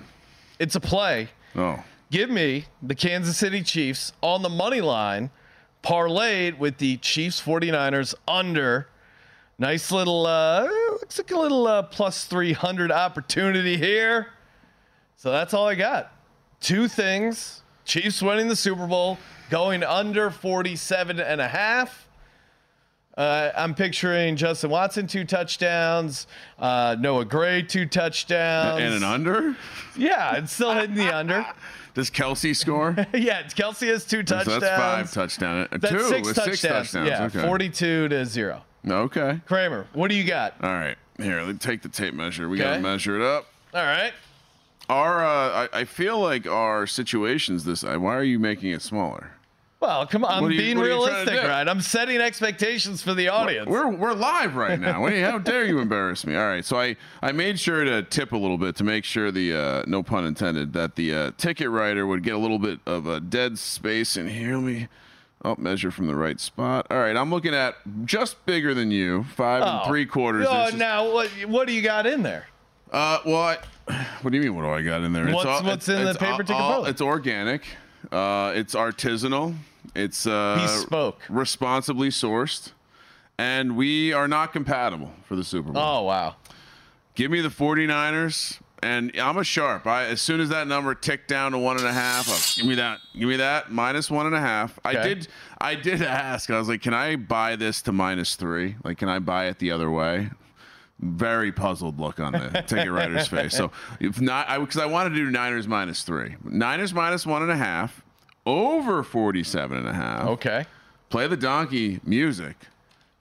[0.59, 1.29] It's a play.
[1.55, 5.31] Oh, Give me the Kansas City Chiefs on the money line,
[5.83, 8.89] parlayed with the Chiefs 49ers under.
[9.59, 14.29] Nice little, uh, looks like a little uh, plus 300 opportunity here.
[15.17, 16.13] So that's all I got.
[16.61, 19.19] Two things Chiefs winning the Super Bowl,
[19.51, 22.09] going under 47 and a half.
[23.17, 26.27] Uh, I'm picturing Justin Watson two touchdowns,
[26.59, 29.57] uh, Noah Gray two touchdowns, and an under?
[29.97, 31.47] Yeah, it's still hitting the under.
[31.95, 32.97] Does Kelce score?
[33.15, 34.61] yeah, Kelce has two So touchdowns.
[34.61, 35.69] that's five touchdowns.
[35.71, 36.61] Uh, That's two six touchdowns.
[36.61, 37.09] six touchdowns.
[37.09, 37.47] Yeah, okay.
[37.47, 38.65] 42 to zero.
[38.89, 39.41] Okay.
[39.47, 40.55] Kramer, what do you got?
[40.61, 40.97] All right.
[41.19, 42.49] Here, let me take the tape measure.
[42.49, 43.47] We gotta measure it up.
[43.73, 44.13] All right.
[44.89, 47.83] Our, uh, I, I feel like our situations this.
[47.83, 49.31] Why are you making it smaller?
[49.81, 51.69] Well, come on, I'm you- being what are you trying to realistic, right?
[51.69, 53.69] I'm setting expectations for the audience.
[53.69, 55.05] We're we're live right now.
[55.05, 56.35] Wait, how dare you embarrass me?
[56.37, 59.31] All right, so I I made sure to tip a little bit to make sure
[59.31, 62.81] the uh, no pun intended that the uh, ticket writer would get a little bit
[62.87, 64.55] of a dead space in here.
[64.57, 64.89] Let me.
[65.47, 66.87] Oh, measure from the right spot.
[66.91, 67.75] All right, I'm looking at
[68.07, 69.87] just bigger than you, five and Oh.
[69.87, 70.47] three quarters.
[70.49, 70.79] Oh, inches.
[70.79, 71.29] now what?
[71.47, 72.47] What do you got in there?
[72.91, 73.59] Uh, well, I,
[74.23, 74.55] what do you mean?
[74.55, 75.27] What do I got in there?
[75.33, 77.63] What's- what's in the paper ticket all- It's organic.
[78.13, 79.55] Uh, it's artisanal.
[79.95, 81.21] It's uh, Bespoke.
[81.29, 82.73] responsibly sourced,
[83.39, 85.83] and we are not compatible for the Super Bowl.
[85.83, 86.37] Oh wow!
[87.15, 89.87] Give me the 49ers, and I'm a sharp.
[89.87, 92.75] I as soon as that number ticked down to one and a half, give me
[92.77, 92.99] that.
[93.19, 94.79] Give me that minus one and a half.
[94.85, 95.29] I did.
[95.61, 96.51] I did ask.
[96.51, 98.77] I was like, can I buy this to minus three?
[98.85, 100.31] Like, can I buy it the other way?
[101.01, 103.57] Very puzzled look on the ticket writer's face.
[103.57, 107.43] So if not, I because I wanted to do Niners minus three, Niners minus one
[107.43, 108.03] and a half,
[108.47, 110.27] over 47 and a half.
[110.27, 110.67] Okay.
[111.11, 112.57] Play the donkey music.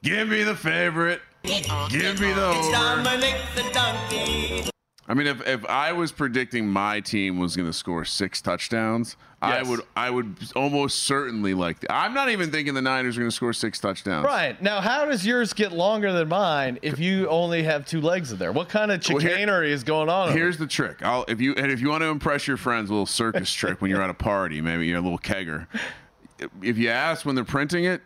[0.04, 1.22] Give me the favorite.
[1.44, 4.73] Give me the over.
[5.08, 9.18] I mean, if, if I was predicting my team was going to score six touchdowns,
[9.42, 11.82] I would I would almost certainly like.
[11.82, 14.26] The, I'm not even thinking the Niners are going to score six touchdowns.
[14.26, 18.32] Right now, how does yours get longer than mine if you only have two legs
[18.32, 18.54] in there?
[18.54, 20.32] What kind of Well, here- chicanery is going on?
[20.32, 21.02] Here's the trick.
[21.02, 23.82] I'll if you and if you want to impress your friends, a little circus trick
[23.82, 25.68] when you're at a party, maybe you're a little kegger.
[26.62, 28.02] If you ask when they're printing it,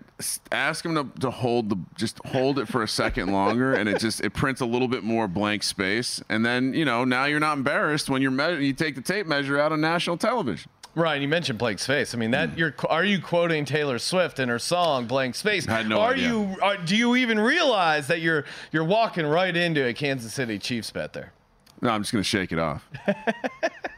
[0.52, 4.00] ask them to, to hold the just hold it for a second longer, and it
[4.00, 7.39] just it prints a little bit more blank space, and then you know now you're
[7.39, 10.69] not embarrassed when you're me- you take the tape measure out on national television.
[10.95, 12.15] Ryan, you mentioned blank space.
[12.15, 12.60] I mean, that hmm.
[12.60, 15.67] you're are you quoting Taylor Swift in her song "Blank Space"?
[15.67, 16.30] I had no are idea.
[16.30, 16.56] you?
[16.62, 20.89] Are, do you even realize that you're you're walking right into a Kansas City Chiefs
[20.89, 21.34] bet there?
[21.82, 22.89] No, I'm just gonna shake it off.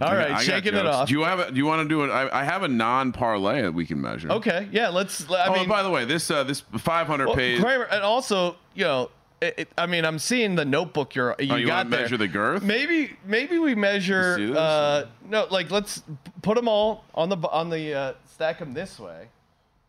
[0.00, 1.08] All right, I shaking it off.
[1.08, 2.08] Do you have a, do you want to do it?
[2.10, 4.30] I, I have a non parlay that we can measure.
[4.32, 5.30] Okay, yeah, let's.
[5.30, 7.60] I oh, mean, by the way, this uh, this 500 well, page.
[7.60, 9.10] Kramer, and also, you know,
[9.42, 12.00] it, it- I mean, I'm seeing the notebook you're you Oh, you got there.
[12.00, 12.62] measure the girth?
[12.62, 14.38] Maybe maybe we measure.
[14.38, 14.58] You see this?
[14.58, 16.02] Uh, no, like let's
[16.40, 19.28] put them all on the on the uh, stack them this way,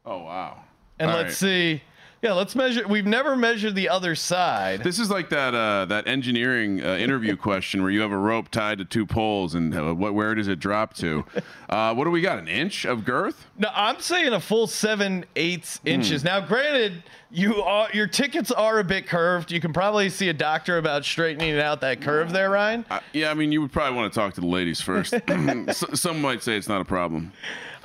[0.06, 0.60] Oh wow!
[1.00, 1.78] and All let's right.
[1.80, 1.82] see.
[2.24, 2.88] Yeah, let's measure.
[2.88, 4.82] We've never measured the other side.
[4.82, 8.48] This is like that uh, that engineering uh, interview question where you have a rope
[8.50, 11.26] tied to two poles and uh, what where does it drop to?
[11.74, 12.38] Uh, what do we got?
[12.38, 13.48] An inch of girth?
[13.58, 15.88] No, I'm saying a full seven eighths Hmm.
[15.88, 16.24] inches.
[16.24, 19.52] Now, granted, you are your tickets are a bit curved.
[19.52, 22.86] You can probably see a doctor about straightening out that curve there, Ryan.
[23.12, 25.14] Yeah, I mean you would probably want to talk to the ladies first.
[25.28, 27.32] S- some might say it's not a problem.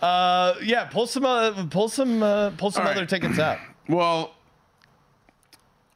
[0.03, 3.09] Uh, yeah, pull some uh, pull some uh, pull some All other right.
[3.09, 3.59] tickets out.
[3.88, 4.35] Well,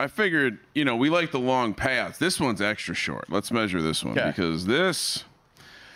[0.01, 2.19] I figured you know we like the long payouts.
[2.19, 3.31] This one's extra short.
[3.31, 5.25] Let's measure this one because this.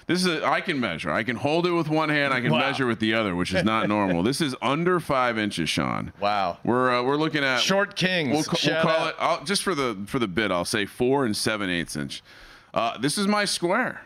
[0.06, 1.10] This is a, I can measure.
[1.10, 2.32] I can hold it with one hand.
[2.32, 2.60] I can Wow.
[2.60, 4.22] measure with the other, which is not normal.
[4.22, 6.12] this is under five inches, Sean.
[6.20, 6.58] Wow.
[6.62, 8.30] We're uh, we're looking at Short kings.
[8.30, 9.08] We'll, ca- we'll Shout call out.
[9.08, 10.52] it I'll, just for the for the bit.
[10.52, 12.22] I'll say four and seven eighths inch.
[12.72, 14.02] Uh, this is my square.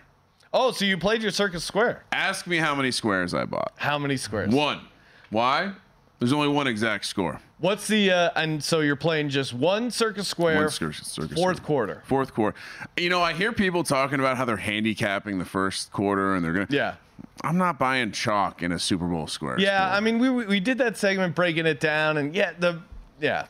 [0.55, 2.03] Oh, so you played your circus square?
[2.13, 3.73] Ask me how many squares I bought.
[3.77, 4.55] How many squares?
[4.55, 4.81] One.
[5.29, 5.73] Why?
[6.21, 7.41] There's only one exact score.
[7.59, 10.61] What's the uh, and so you're playing just one circus square.
[10.61, 11.67] One circus, circus fourth square.
[11.67, 12.03] quarter.
[12.07, 12.57] Fourth quarter.
[12.97, 16.53] You know, I hear people talking about how they're handicapping the first quarter and they're
[16.53, 16.67] gonna.
[16.71, 16.95] Yeah.
[17.43, 19.59] I'm not buying chalk in a Super Bowl square.
[19.59, 22.81] Yeah, I mean we we we did that segment breaking it down, and yeah, the
[23.19, 23.47] yeah.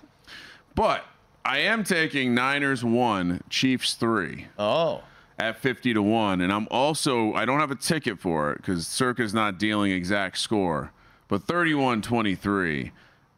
[0.77, 1.05] But
[1.45, 4.47] I am taking Niners one, Chiefs three.
[4.59, 5.03] Oh.
[5.39, 6.43] At 50 to 1.
[6.43, 10.37] And I'm also, I don't have a ticket for it because Circa's not dealing exact
[10.37, 10.93] score,
[11.31, 12.93] but 31 23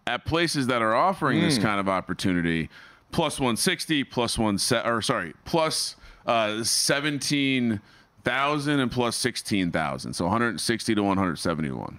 [0.08, 1.62] at places that are offering this Hmm.
[1.62, 2.68] kind of opportunity,
[3.12, 5.94] plus 160, plus one set, or sorry, plus
[6.26, 10.12] uh, 17,000 and plus 16,000.
[10.14, 11.98] So 160 to 171.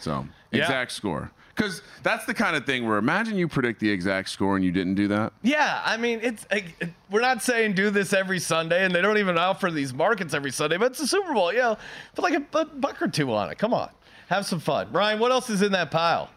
[0.00, 0.60] So Yeah.
[0.62, 1.30] exact score.
[1.54, 4.72] Because that's the kind of thing where imagine you predict the exact score and you
[4.72, 5.34] didn't do that.
[5.42, 6.74] Yeah, I mean, it's like,
[7.10, 10.50] we're not saying do this every Sunday, and they don't even offer these markets every
[10.50, 10.78] Sunday.
[10.78, 11.76] But it's a Super Bowl, you know,
[12.14, 13.58] put like a, a buck or two on it.
[13.58, 13.90] Come on,
[14.32, 14.90] have some fun.
[14.92, 16.30] Ryan, what else is in that pile?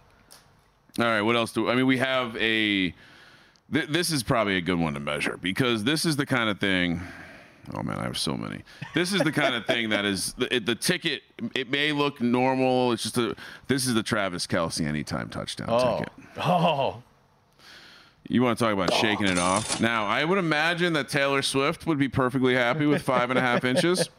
[0.99, 1.87] All right, what else do I mean?
[1.87, 2.93] We have a.
[3.73, 6.59] Th- this is probably a good one to measure because this is the kind of
[6.59, 7.01] thing.
[7.73, 8.61] Oh man, I have so many.
[8.93, 11.23] This is the kind of thing that is the, it, the ticket.
[11.55, 12.91] It may look normal.
[12.91, 13.35] It's just a.
[13.67, 16.13] This is the Travis Kelce anytime touchdown Oh, ticket.
[16.37, 17.01] oh,
[18.29, 19.81] You want to talk about shaking it off?
[19.81, 23.41] Now, I would imagine that Taylor Swift would be perfectly happy with five and a
[23.41, 24.09] half inches.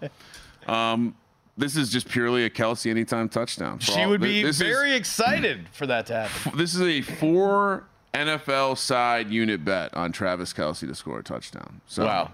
[0.66, 1.14] Um,
[1.56, 3.78] this is just purely a Kelce anytime touchdown.
[3.78, 6.58] She all- would be this is- very excited for that to happen.
[6.58, 7.84] this is a four
[8.14, 11.80] NFL side unit bet on Travis Kelce to score a touchdown.
[11.86, 12.30] So, Wow.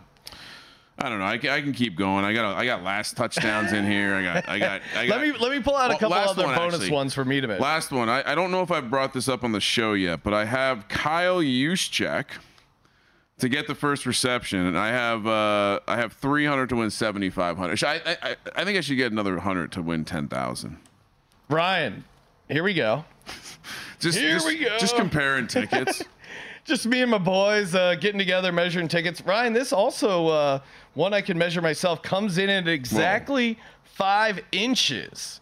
[0.98, 1.24] I don't know.
[1.24, 2.24] I, I can keep going.
[2.24, 4.14] I got I got last touchdowns in here.
[4.14, 4.80] I got I got.
[4.94, 6.90] I got let me let me pull out a couple other one, bonus actually.
[6.92, 7.58] ones for me to make.
[7.60, 8.08] Last one.
[8.10, 10.44] I, I don't know if I brought this up on the show yet, but I
[10.44, 12.26] have Kyle Juszczyk
[13.42, 17.82] to get the first reception, and I have uh, I have 300 to win 7,500.
[17.82, 20.78] I, I I I think I should get another 100 to win 10,000.
[21.48, 22.04] Ryan,
[22.48, 23.04] here we go.
[23.98, 24.78] Just Here just, we go.
[24.78, 26.04] Just comparing tickets.
[26.64, 29.20] Just me and my boys uh, getting together, measuring tickets.
[29.20, 30.60] Ryan, this also uh,
[30.94, 35.40] one I can measure myself comes in at exactly five inches.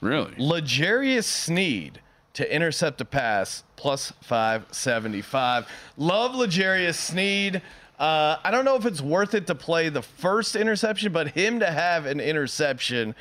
[0.00, 0.32] Really?
[0.38, 2.00] L'Jarius Sneed
[2.34, 5.68] to intercept a pass plus 575.
[5.96, 7.62] Love L'Jarius Sneed.
[7.98, 11.60] Uh, I don't know if it's worth it to play the first interception, but him
[11.60, 13.14] to have an interception,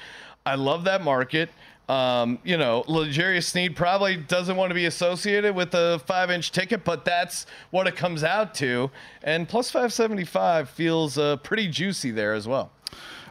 [0.46, 1.50] I love that market.
[1.90, 6.52] Um, you know, L'Jarius Sneed probably doesn't want to be associated with a five inch
[6.52, 8.90] ticket, but that's what it comes out to.
[9.24, 12.72] And plus 575 feels uh, pretty juicy there as well.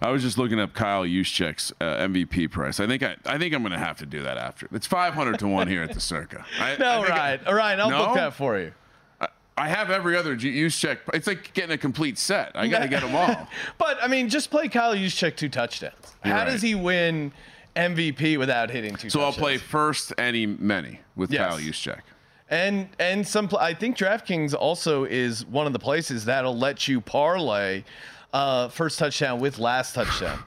[0.02, 2.80] I was just looking up Kyle Juszczyk's uh, MVP price.
[2.80, 4.66] I think I, I think I'm going to have to do that after.
[4.72, 6.44] It's 500 to one here at the Circa.
[6.58, 7.40] I, no, I think I- Ryan.
[7.56, 8.06] Ryan, I'll No?
[8.06, 8.72] book that for you.
[9.58, 11.00] I have every other Juszczyk.
[11.12, 12.52] It's like getting a complete set.
[12.54, 13.46] I got to get them all.
[13.78, 15.94] But I mean, just play Kyle Juszczyk two touchdowns.
[16.24, 16.50] You're How right.
[16.52, 17.30] does he win
[17.76, 19.10] MVP without hitting two?
[19.10, 21.46] So I'll play first any many with Yes.
[21.46, 22.00] Kyle Juszczyk.
[22.48, 27.02] And and some I think DraftKings also is one of the places that'll let you
[27.02, 27.84] parlay
[28.32, 30.38] uh, first touchdown with last touchdown.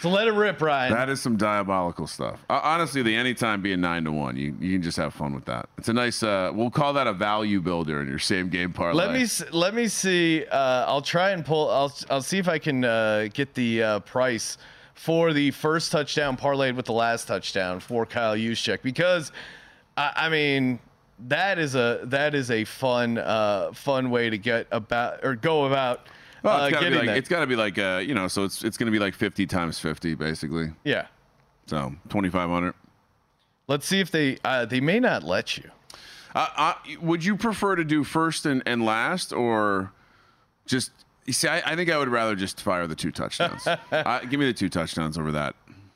[0.00, 0.92] so let it rip, Ryan.
[0.92, 2.44] That is some diabolical stuff.
[2.50, 5.44] Uh, honestly, the anytime being nine to one, you, you can just have fun with
[5.44, 5.68] that.
[5.78, 6.22] It's a nice.
[6.22, 9.04] Uh, we'll call that a value builder in your same game parlay.
[9.04, 10.44] Let me s- let me see.
[10.50, 11.70] Uh, I'll try and pull.
[11.70, 14.58] I'll I'll see if I can uh, get the uh, price
[14.94, 19.32] for the first touchdown parlayed with the last touchdown for Kyle Juszczyk because
[19.96, 20.78] I, I mean
[21.28, 25.64] that is a that is a fun uh, fun way to get about or go
[25.66, 26.06] about
[26.42, 27.16] Well, uh, it's gotta be like that.
[27.16, 28.28] it's got to be like uh, you know.
[28.28, 30.72] So it's it's going to be like fifty times fifty basically.
[30.84, 31.06] yeah.
[31.66, 32.74] So twenty five hundred.
[33.68, 35.70] Let's see if they uh, they may not let you.
[36.34, 39.92] Uh, uh, would you prefer to do first and, and last, or
[40.66, 40.90] just?
[41.24, 43.64] You see, I, I think I would rather just fire the two touchdowns.
[43.92, 45.54] uh, give me the two touchdowns over that.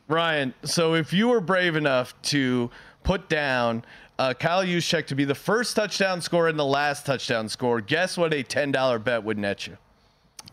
[0.08, 2.70] Ryan, so if you were brave enough to
[3.02, 3.84] put down
[4.20, 8.16] uh, Kyle Juszczyk to be the first touchdown scorer and the last touchdown scorer, guess
[8.16, 9.76] what a ten dollar bet would net you?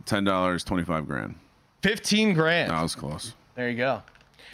[0.05, 1.35] Ten dollars, twenty five grand.
[1.81, 2.71] Fifteen grand.
[2.71, 3.33] That was close.
[3.55, 4.01] There you go.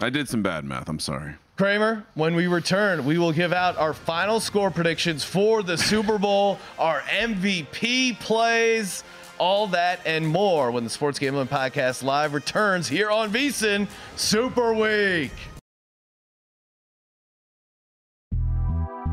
[0.02, 0.88] I did some bad math.
[0.90, 1.36] I'm sorry.
[1.58, 6.18] Kramer, when we return, we will give out our final score predictions for the Super
[6.18, 9.04] Bowl, our MVP plays,
[9.38, 14.74] all that and more when the Sports Gambling Podcast live returns here on VSiN Super
[14.74, 15.32] Week.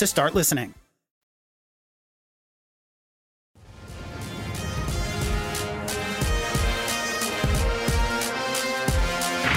[0.00, 0.74] to start listening.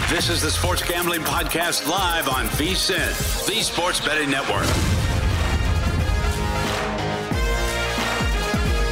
[0.09, 4.67] This is the Sports Gambling Podcast live on VSIN, the Sports Betting Network.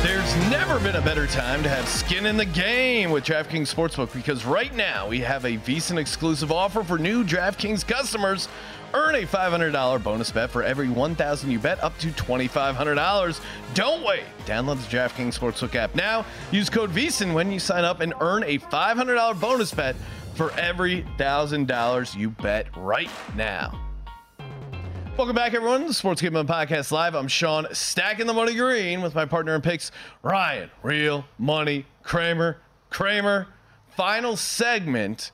[0.01, 4.13] There's never been a better time to have skin in the game with DraftKings Sportsbook
[4.13, 8.47] because right now we have a VSIN exclusive offer for new DraftKings customers.
[8.93, 13.41] Earn a $500 bonus bet for every 1000 you bet up to $2,500.
[13.73, 14.23] Don't wait.
[14.45, 16.25] Download the DraftKings Sportsbook app now.
[16.51, 19.95] Use code VSIN when you sign up and earn a $500 bonus bet
[20.35, 23.79] for every $1,000 you bet right now.
[25.17, 25.87] Welcome back, everyone.
[25.87, 27.15] The Sports Gambling Podcast Live.
[27.15, 30.69] I'm Sean, stacking the money green with my partner in picks, Ryan.
[30.83, 32.57] Real money, Kramer.
[32.89, 33.47] Kramer.
[33.95, 35.31] Final segment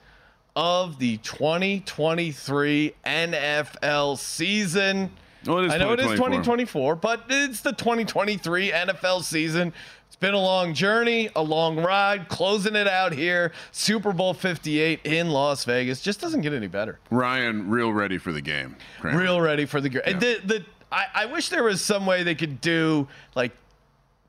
[0.57, 5.11] of the 2023 NFL season.
[5.47, 6.95] Oh, is I know it is 2024.
[6.95, 9.71] 2024, but it's the 2023 NFL season.
[10.07, 13.53] It's been a long journey, a long ride, closing it out here.
[13.71, 16.97] Super Bowl 58 in Las Vegas just doesn't get any better.
[17.11, 18.75] Ryan, real ready for the game.
[18.99, 19.19] Kramer.
[19.19, 20.01] Real ready for the game.
[20.05, 23.51] The, the, I, I wish there was some way they could do like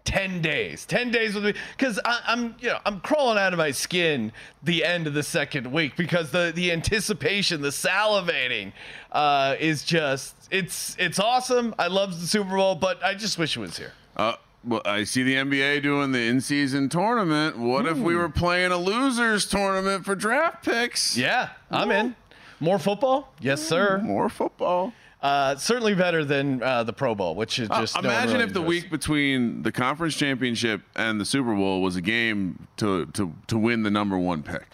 [0.08, 0.86] 10 days.
[0.86, 4.32] 10 days with me because i'm you know i'm crawling out of my skin
[4.62, 8.72] the end of the second week because the the anticipation the salivating
[9.12, 11.74] uh is just it's it's awesome.
[11.78, 13.92] I love the super bowl but i just wish it was here.
[14.16, 17.58] Uh, well, I see the NBA doing the in-season tournament.
[17.58, 21.18] What if we were playing a losers tournament for draft picks?
[21.18, 22.16] yeah i'm in.
[22.60, 23.34] More football?
[23.40, 23.98] Yes sir.
[23.98, 28.08] more football uh certainly better than uh the pro bowl which is Uh, just no
[28.08, 32.00] imagine really if the week between the conference championship and the Super Bowl was a
[32.00, 34.66] game to to to win the number one pick.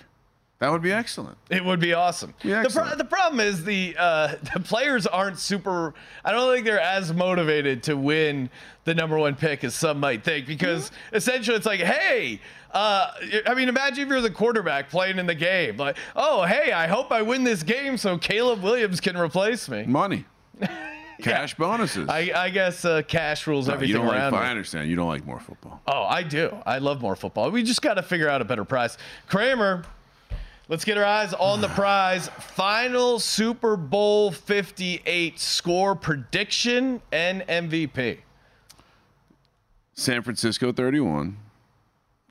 [0.61, 1.36] That would be excellent.
[1.51, 2.32] It would be awesome.
[2.42, 5.92] The, pro- the problem is the uh, the players aren't super.
[6.24, 8.49] I don't think they're as motivated to win
[8.84, 11.16] the number one pick as some might think because Mm-hmm.
[11.16, 12.40] essentially it's like, hey,
[12.72, 13.11] uh,
[13.47, 16.86] I mean, imagine if you're the quarterback playing in the game, like, oh, hey, I
[16.86, 19.84] hope I win this game so Caleb Williams can replace me.
[19.84, 20.24] Money,
[21.23, 22.09] cash bonuses.
[22.09, 24.17] I, I guess uh, cash rules No, you everything don't like.
[24.19, 24.35] around.
[24.35, 24.89] I understand.
[24.91, 25.81] You don't like more football.
[25.87, 26.55] Oh, I do.
[26.67, 27.51] I love more football.
[27.51, 28.99] We just got to figure out a better prize.
[29.29, 29.85] Kramer,
[30.69, 32.29] let's get our eyes on the prize.
[32.29, 38.19] Final Super Bowl 58 score prediction and MVP.
[39.97, 41.37] San Francisco 31,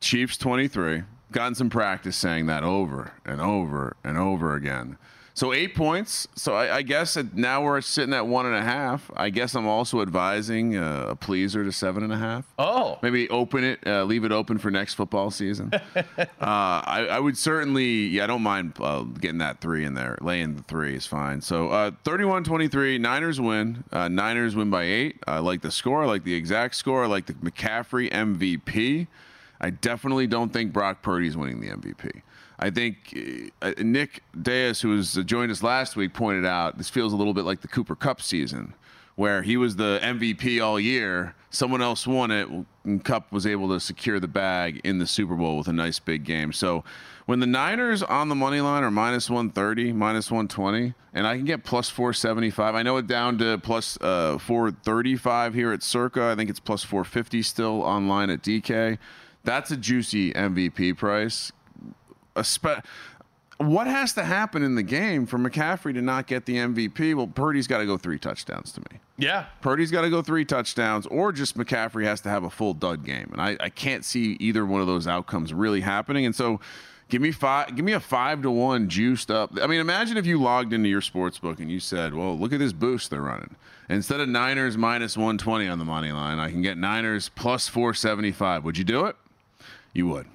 [0.02, 1.04] Chiefs 23.
[1.32, 4.98] Gotten some practice saying that over and over and over again.
[5.36, 6.28] So eight points.
[6.36, 9.10] So I, I guess it, now we're sitting at one and a half.
[9.16, 12.46] I guess I'm also advising uh, a pleaser to seven and a half.
[12.60, 15.72] Oh, maybe open it, uh, leave it open for next football season.
[15.96, 16.04] uh,
[16.40, 20.20] I, I would certainly, yeah, I don't mind uh, getting that three in there.
[20.22, 21.42] Laying the three is fine.
[21.42, 23.84] So uh, 31-23, Niners win.
[23.92, 25.18] Uh, Niners win by eight.
[25.26, 26.04] I like the score.
[26.04, 27.04] I like the exact score.
[27.04, 29.08] I like the McCaffrey MVP.
[29.60, 32.22] I definitely don't think Brock Purdy's winning the MVP.
[32.60, 33.18] I think
[33.62, 37.16] uh, Nick Deus, who was uh, joined us last week, pointed out this feels a
[37.16, 38.74] little bit like the Cooper Kupp season,
[39.16, 41.36] where he was the MVP all year.
[41.50, 42.48] Someone else won it,
[42.84, 46.00] and Kupp was able to secure the bag in the Super Bowl with a nice
[46.00, 46.52] big game.
[46.52, 46.84] So
[47.26, 51.46] when the Niners on the money line are minus 130, minus 120, and I can
[51.46, 56.24] get plus 475, I know it down to plus uh, 435 here at Circa.
[56.24, 58.98] I think it's plus 450 still online at DK.
[59.44, 61.52] That's a juicy MVP price
[62.42, 62.84] spe-
[63.58, 67.16] what has to happen in the game for McCaffrey to not get the MVP?
[67.16, 69.00] Well, Purdy's got to go three touchdowns to me.
[69.18, 69.46] Yeah.
[69.62, 73.06] Purdy's got to go three touchdowns, or just McCaffrey has to have a full dud
[73.06, 76.26] game, and I, I can't see either one of those outcomes really happening.
[76.26, 76.60] And so,
[77.10, 79.52] give me five, give me a five to one juiced up.
[79.62, 82.54] I mean, imagine if you logged into your sports book and you said, "Well, look
[82.54, 83.56] at this boost they're running."
[83.90, 87.68] Instead of Niners minus one twenty on the money line, I can get Niners plus
[87.68, 88.64] four seventy five.
[88.64, 89.16] Would you do it?
[89.94, 90.26] You would.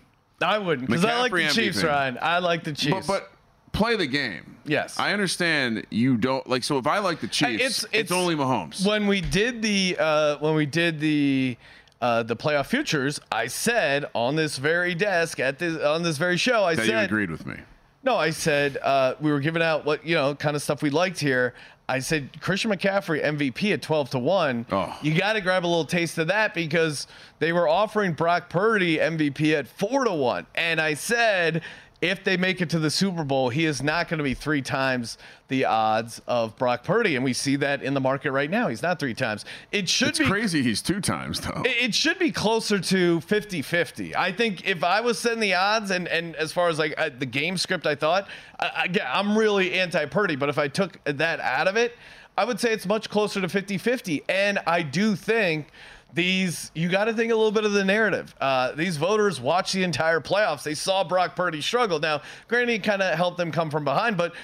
[0.40, 1.86] I wouldn't because I like the McCaffrey Chiefs, MVP.
[1.88, 2.18] Ryan.
[2.22, 3.06] I like the Chiefs.
[3.06, 4.56] But, but play the game.
[4.64, 4.98] Yes.
[4.98, 6.62] I understand you don't like.
[6.64, 8.86] So if I like the Chiefs, it's- it's, it's- only Mahomes.
[8.86, 11.56] when we did the uh, when we did the
[12.00, 16.36] uh, the playoff futures, I said on this very desk at this on this very
[16.36, 17.56] show, I that you agreed with me.
[18.02, 20.90] No, I said uh, we were giving out what you know kind of stuff we
[20.90, 21.54] liked here.
[21.90, 24.66] I said Christian McCaffrey MVP at twelve to one.
[24.70, 24.96] Oh.
[25.02, 27.06] You got to grab a little taste of that because
[27.38, 31.62] they were offering Brock Purdy MVP at four to one, and I said
[32.00, 34.62] if they make it to the Super Bowl, he is not going to be three
[34.62, 35.18] times
[35.48, 38.68] the odds of Brock Purdy, and we see that in the market right now.
[38.68, 39.44] He's not three times.
[39.72, 41.62] It should It's be crazy he's two times, though.
[41.64, 44.14] it should be closer to 50-50.
[44.14, 47.10] I think if I was setting the odds and, and as far as like uh,
[47.18, 48.28] the game script, I thought,
[48.60, 51.96] I, I, I'm really anti-Purdy, but if I took that out of it,
[52.36, 54.22] I would say it's much closer to 50-50.
[54.28, 55.68] And I do think
[56.14, 58.34] these, you got to think a little bit of the narrative.
[58.40, 60.62] Uh, these voters watched the entire playoffs.
[60.62, 61.98] They saw Brock Purdy struggle.
[62.00, 64.34] Now, Granny kind of helped them come from behind, but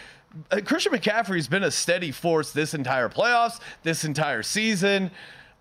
[0.51, 5.11] uh, Christian McCaffrey's been a steady force this entire playoffs, this entire season.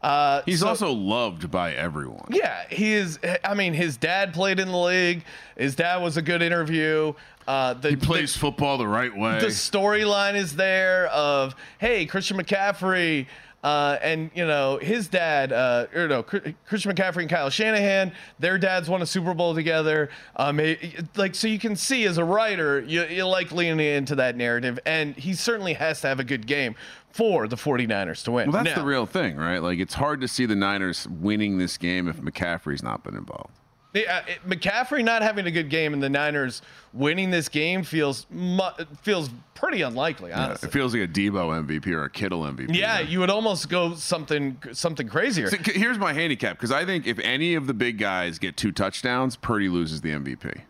[0.02, 2.26] Uh, He's so- also loved by everyone.
[2.30, 3.18] yeah, he is.
[3.46, 5.24] I mean, his dad played in the league.
[5.58, 7.14] His dad was a good interview.
[7.48, 9.40] Uh, the, He plays football the right way.
[9.40, 13.28] the storyline is there of hey Christian McCaffrey
[13.64, 18.58] uh, and you know his dad uh, or no Christian McCaffrey and Kyle Shanahan their
[18.58, 22.24] dads won a Super Bowl together um, it- like so you can see as a
[22.26, 26.24] writer you, you like leaning into that narrative and he certainly has to have a
[26.24, 26.76] good game
[27.12, 29.60] for the 49ers to win Well, that's Now- the real thing, right?
[29.62, 33.54] Like, it's hard to see the Niners winning this game if McCaffrey's not been involved.
[33.94, 36.62] Yeah, uh, it- McCaffrey not having a good game and the Niners
[36.94, 38.62] winning this game feels mu-
[39.04, 40.70] feels pretty unlikely, Yeah, honestly.
[40.70, 42.76] it feels like a Deebo MVP or a Kittle MVP.
[42.76, 45.50] Yeah, you would almost go something something crazier.
[45.50, 48.72] So, here's my handicap because I think if any of the big guys get two
[48.72, 50.62] touchdowns, Purdy loses the MVP.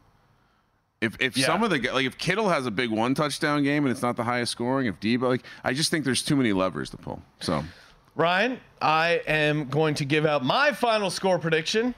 [1.01, 1.45] If if Yeah.
[1.45, 4.15] some of the like if Kittle has a big one touchdown game and it's not
[4.15, 7.21] the highest scoring, if Deebo like I just think there's too many levers to pull.
[7.41, 7.63] So
[8.15, 11.95] Ryan, I am going to give out my final score prediction.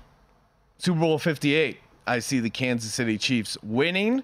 [0.78, 1.80] Super Bowl 58.
[2.07, 4.23] I see the Kansas City Chiefs winning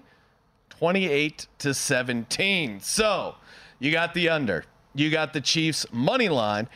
[0.70, 2.80] 28 to 17.
[2.80, 3.36] So,
[3.78, 4.64] you got the under.
[4.94, 6.68] You got the Chiefs money line.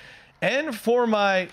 [0.42, 1.48] And for my,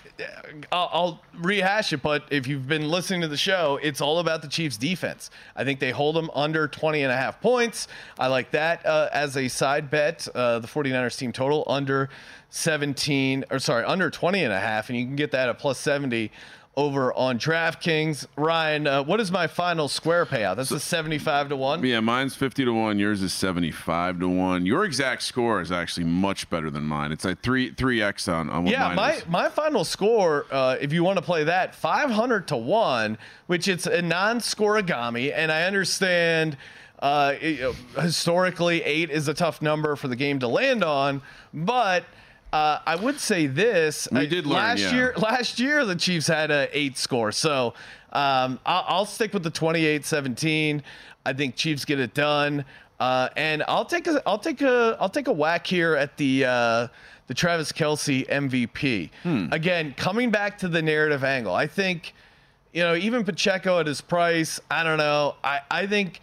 [0.70, 4.48] I'll, rehash it, but if you've been listening to the show, it's all about the
[4.48, 5.30] Chiefs defense.
[5.56, 7.88] I think they hold them under 20 and a half points.
[8.18, 10.28] I like that uh, as a side bet.
[10.34, 12.10] Uh, the 49ers team total under
[12.50, 14.90] 17, or sorry, under 20 and a half.
[14.90, 16.30] And you can get that at plus 70
[16.76, 18.26] over on DraftKings.
[18.36, 20.56] Ryan, uh, what is my final square payout?
[20.56, 21.84] That's a 75 to 1.
[21.84, 22.98] yeah, mine's fifty to one.
[22.98, 24.66] Yours is seventy five to one.
[24.66, 27.12] Your exact score is actually much better than mine.
[27.12, 29.26] It's like three three x on on what Yeah, mine my, is.
[29.28, 33.86] my final score, uh, if you want to play that, 500 to 1, which it's
[33.86, 35.32] a non scorigami.
[35.34, 36.56] And I understand
[37.00, 41.22] uh, it- historically, eight is a tough number for the game to land on.
[41.52, 42.04] But
[42.54, 44.06] uh, I would say this.
[44.12, 44.94] We uh, did learn, last yeah.
[44.94, 45.14] year.
[45.16, 47.32] Last year, the Chiefs had a eight score.
[47.32, 47.74] So
[48.12, 50.80] um, I'll, I'll stick with the 28-17.
[51.26, 52.64] I think Chiefs get it done.
[53.00, 56.44] Uh, and I'll take a I'll take a I'll take a whack here at the
[56.44, 56.88] uh,
[57.26, 59.10] the Travis Kelce MVP.
[59.52, 62.14] Again, coming back to the narrative angle, I think
[62.72, 64.60] you know even Pacheco at his price.
[64.70, 65.34] I don't know.
[65.42, 66.20] I I think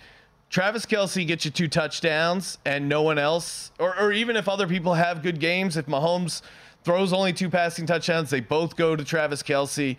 [0.52, 4.68] Travis Kelce gets you two touchdowns and no one else, or or even if other
[4.68, 6.42] people have good games, if Mahomes
[6.84, 9.96] throws only two passing touchdowns, they both go to Travis Kelce.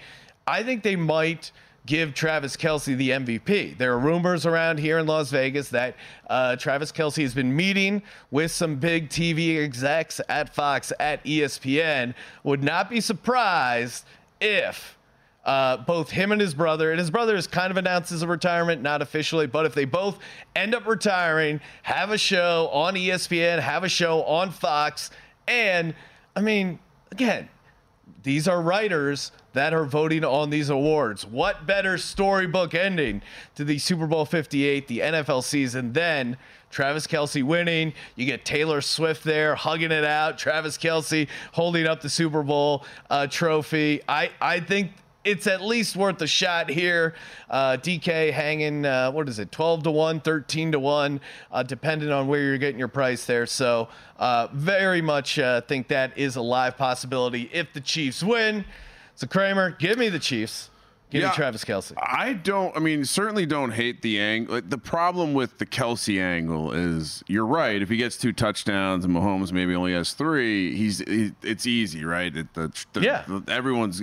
[0.46, 1.52] I think they might
[1.86, 3.78] give Travis Kelce the MVP.
[3.78, 5.96] There are rumors around here in Las Vegas that
[6.28, 12.12] uh, Travis Kelce has been meeting with some big TV execs at Fox, at ESPN.
[12.44, 14.04] Would not be surprised
[14.38, 14.98] if
[15.44, 18.82] uh, both him and his brother, and his brother has kind of announced his retirement,
[18.82, 20.18] not officially, but if they both
[20.54, 25.10] end up retiring, have a show on ESPN, have a show on Fox,
[25.48, 25.94] and
[26.36, 26.78] I mean,
[27.10, 27.48] again,
[28.22, 31.26] these are writers that are voting on these awards.
[31.26, 33.22] What better storybook ending
[33.54, 36.36] to the Super Bowl 58, the NFL season, than
[36.70, 37.92] Travis Kelce winning?
[38.16, 42.84] You get Taylor Swift there hugging it out, Travis Kelce holding up the Super Bowl
[43.10, 44.00] uh, trophy.
[44.08, 44.92] I, I think
[45.24, 47.14] it's at least worth a shot here.
[47.48, 51.20] Uh, DK hanging, uh, what is it, 12 to 1, 13 to 1,
[51.50, 53.46] uh, depending on where you're getting your price there.
[53.46, 58.64] So, uh, very much uh, think that is a live possibility if the Chiefs win.
[59.14, 60.70] So, Kramer, give me the Chiefs.
[61.12, 61.28] Give Yeah.
[61.28, 61.92] me Travis Kelce.
[61.98, 62.74] I don't.
[62.74, 64.54] I mean, certainly don't hate the angle.
[64.54, 67.82] Like, The problem with the Kelce angle is you're right.
[67.82, 72.04] If he gets two touchdowns and Mahomes maybe only has three, he's he, it's easy,
[72.06, 72.34] right?
[72.34, 73.24] It, the, the, Yeah.
[73.28, 74.00] the- everyone's.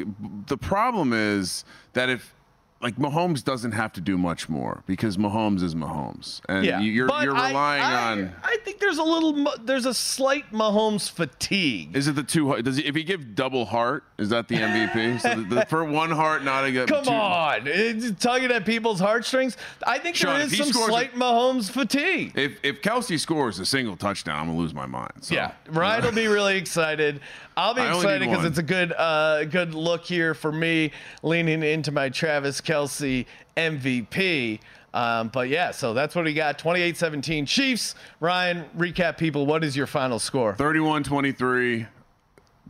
[0.48, 2.36] The problem is that if
[2.82, 7.10] like Mahomes doesn't have to do much more because Mahomes is Mahomes, and Yeah, you're
[7.22, 8.36] you're relying I- on.
[8.44, 11.96] I think there's a little, there's a slight Mahomes fatigue.
[11.96, 12.62] Is it the two?
[12.62, 15.20] Does he, if he give double heart, is that the MVP?
[15.22, 16.88] so the, the, for one heart, not a good.
[16.88, 19.58] Come two, on, it's tugging at people's heartstrings.
[19.86, 22.32] I think Sean, there is some scores a- slight Mahomes fatigue.
[22.38, 25.12] If if Kelce scores a single touchdown, I'm gonna lose my mind.
[25.22, 25.36] So.
[25.36, 27.20] Yeah, Ryan will be really excited.
[27.60, 30.92] I'll be I excited because it's a good, uh, good look here for me,
[31.24, 33.26] leaning into my Travis Kelce
[33.58, 34.62] MVP.
[34.94, 36.58] Um, but yeah, so that's what we got.
[36.58, 37.96] 28-17 Chiefs.
[38.22, 39.46] Ryan, recap people.
[39.46, 40.54] What is your final score?
[40.54, 41.86] 31-23.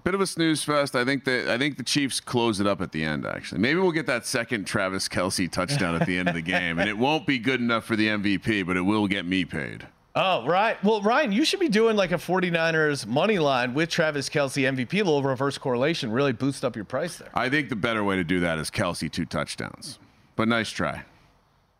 [0.04, 0.96] Bit of a snooze fest.
[0.96, 3.28] I think that I think the Chiefs close it up at the end.
[3.28, 6.80] Actually, maybe we'll get that second Travis Kelce touchdown at the end of the game,
[6.80, 9.86] and it won't be good enough for the MVP, but it will get me paid.
[10.16, 10.84] Oh, right.
[10.84, 14.93] Well, Ryan, you should be doing like a 49ers money line with Travis Kelce MVP,
[14.93, 17.30] a little reverse correlation, really boost up your price there.
[17.34, 19.99] I think the better way to do that is Kelce two touchdowns.
[20.36, 21.03] But nice try.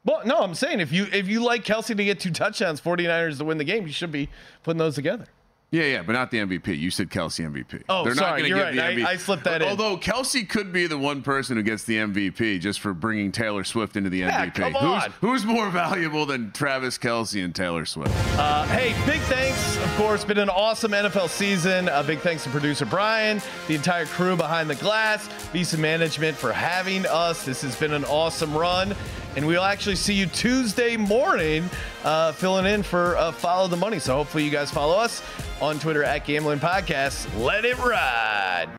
[0.06, 3.40] Well, no, I'm saying if you if you like Kelce to get two touchdowns, 49ers
[3.40, 4.30] to win the game, you should be
[4.64, 5.26] putting those together.
[5.72, 6.80] Yeah, yeah, but not the MVP.
[6.80, 7.84] You said Kelce MVP.
[7.90, 8.96] Oh, They're sorry, not you're going to right.
[8.96, 9.14] the I- MVP.
[9.14, 9.68] I slipped that in.
[9.68, 13.64] Although Kelce could be the one person who gets the MVP just for bringing Taylor
[13.64, 14.56] Swift into the Yeah, MVP.
[14.56, 15.12] come Who's, on.
[15.22, 18.12] who's more valuable than Travis Kelce and Taylor Swift?
[18.40, 20.26] Uh, hey, big thanks, of course.
[20.26, 21.88] Been an awesome NFL season.
[21.90, 26.52] A big thanks to producer Brian, the entire crew behind the glass, Visa Management for
[26.52, 27.46] having us.
[27.46, 28.96] This has been an awesome run.
[29.36, 31.70] And we'll actually see you Tuesday morning
[32.04, 34.00] uh, filling in for uh, Follow the Money.
[34.00, 35.22] So hopefully you guys follow us
[35.62, 37.28] on Twitter at Gambling Podcast.
[37.40, 38.79] Let it ride.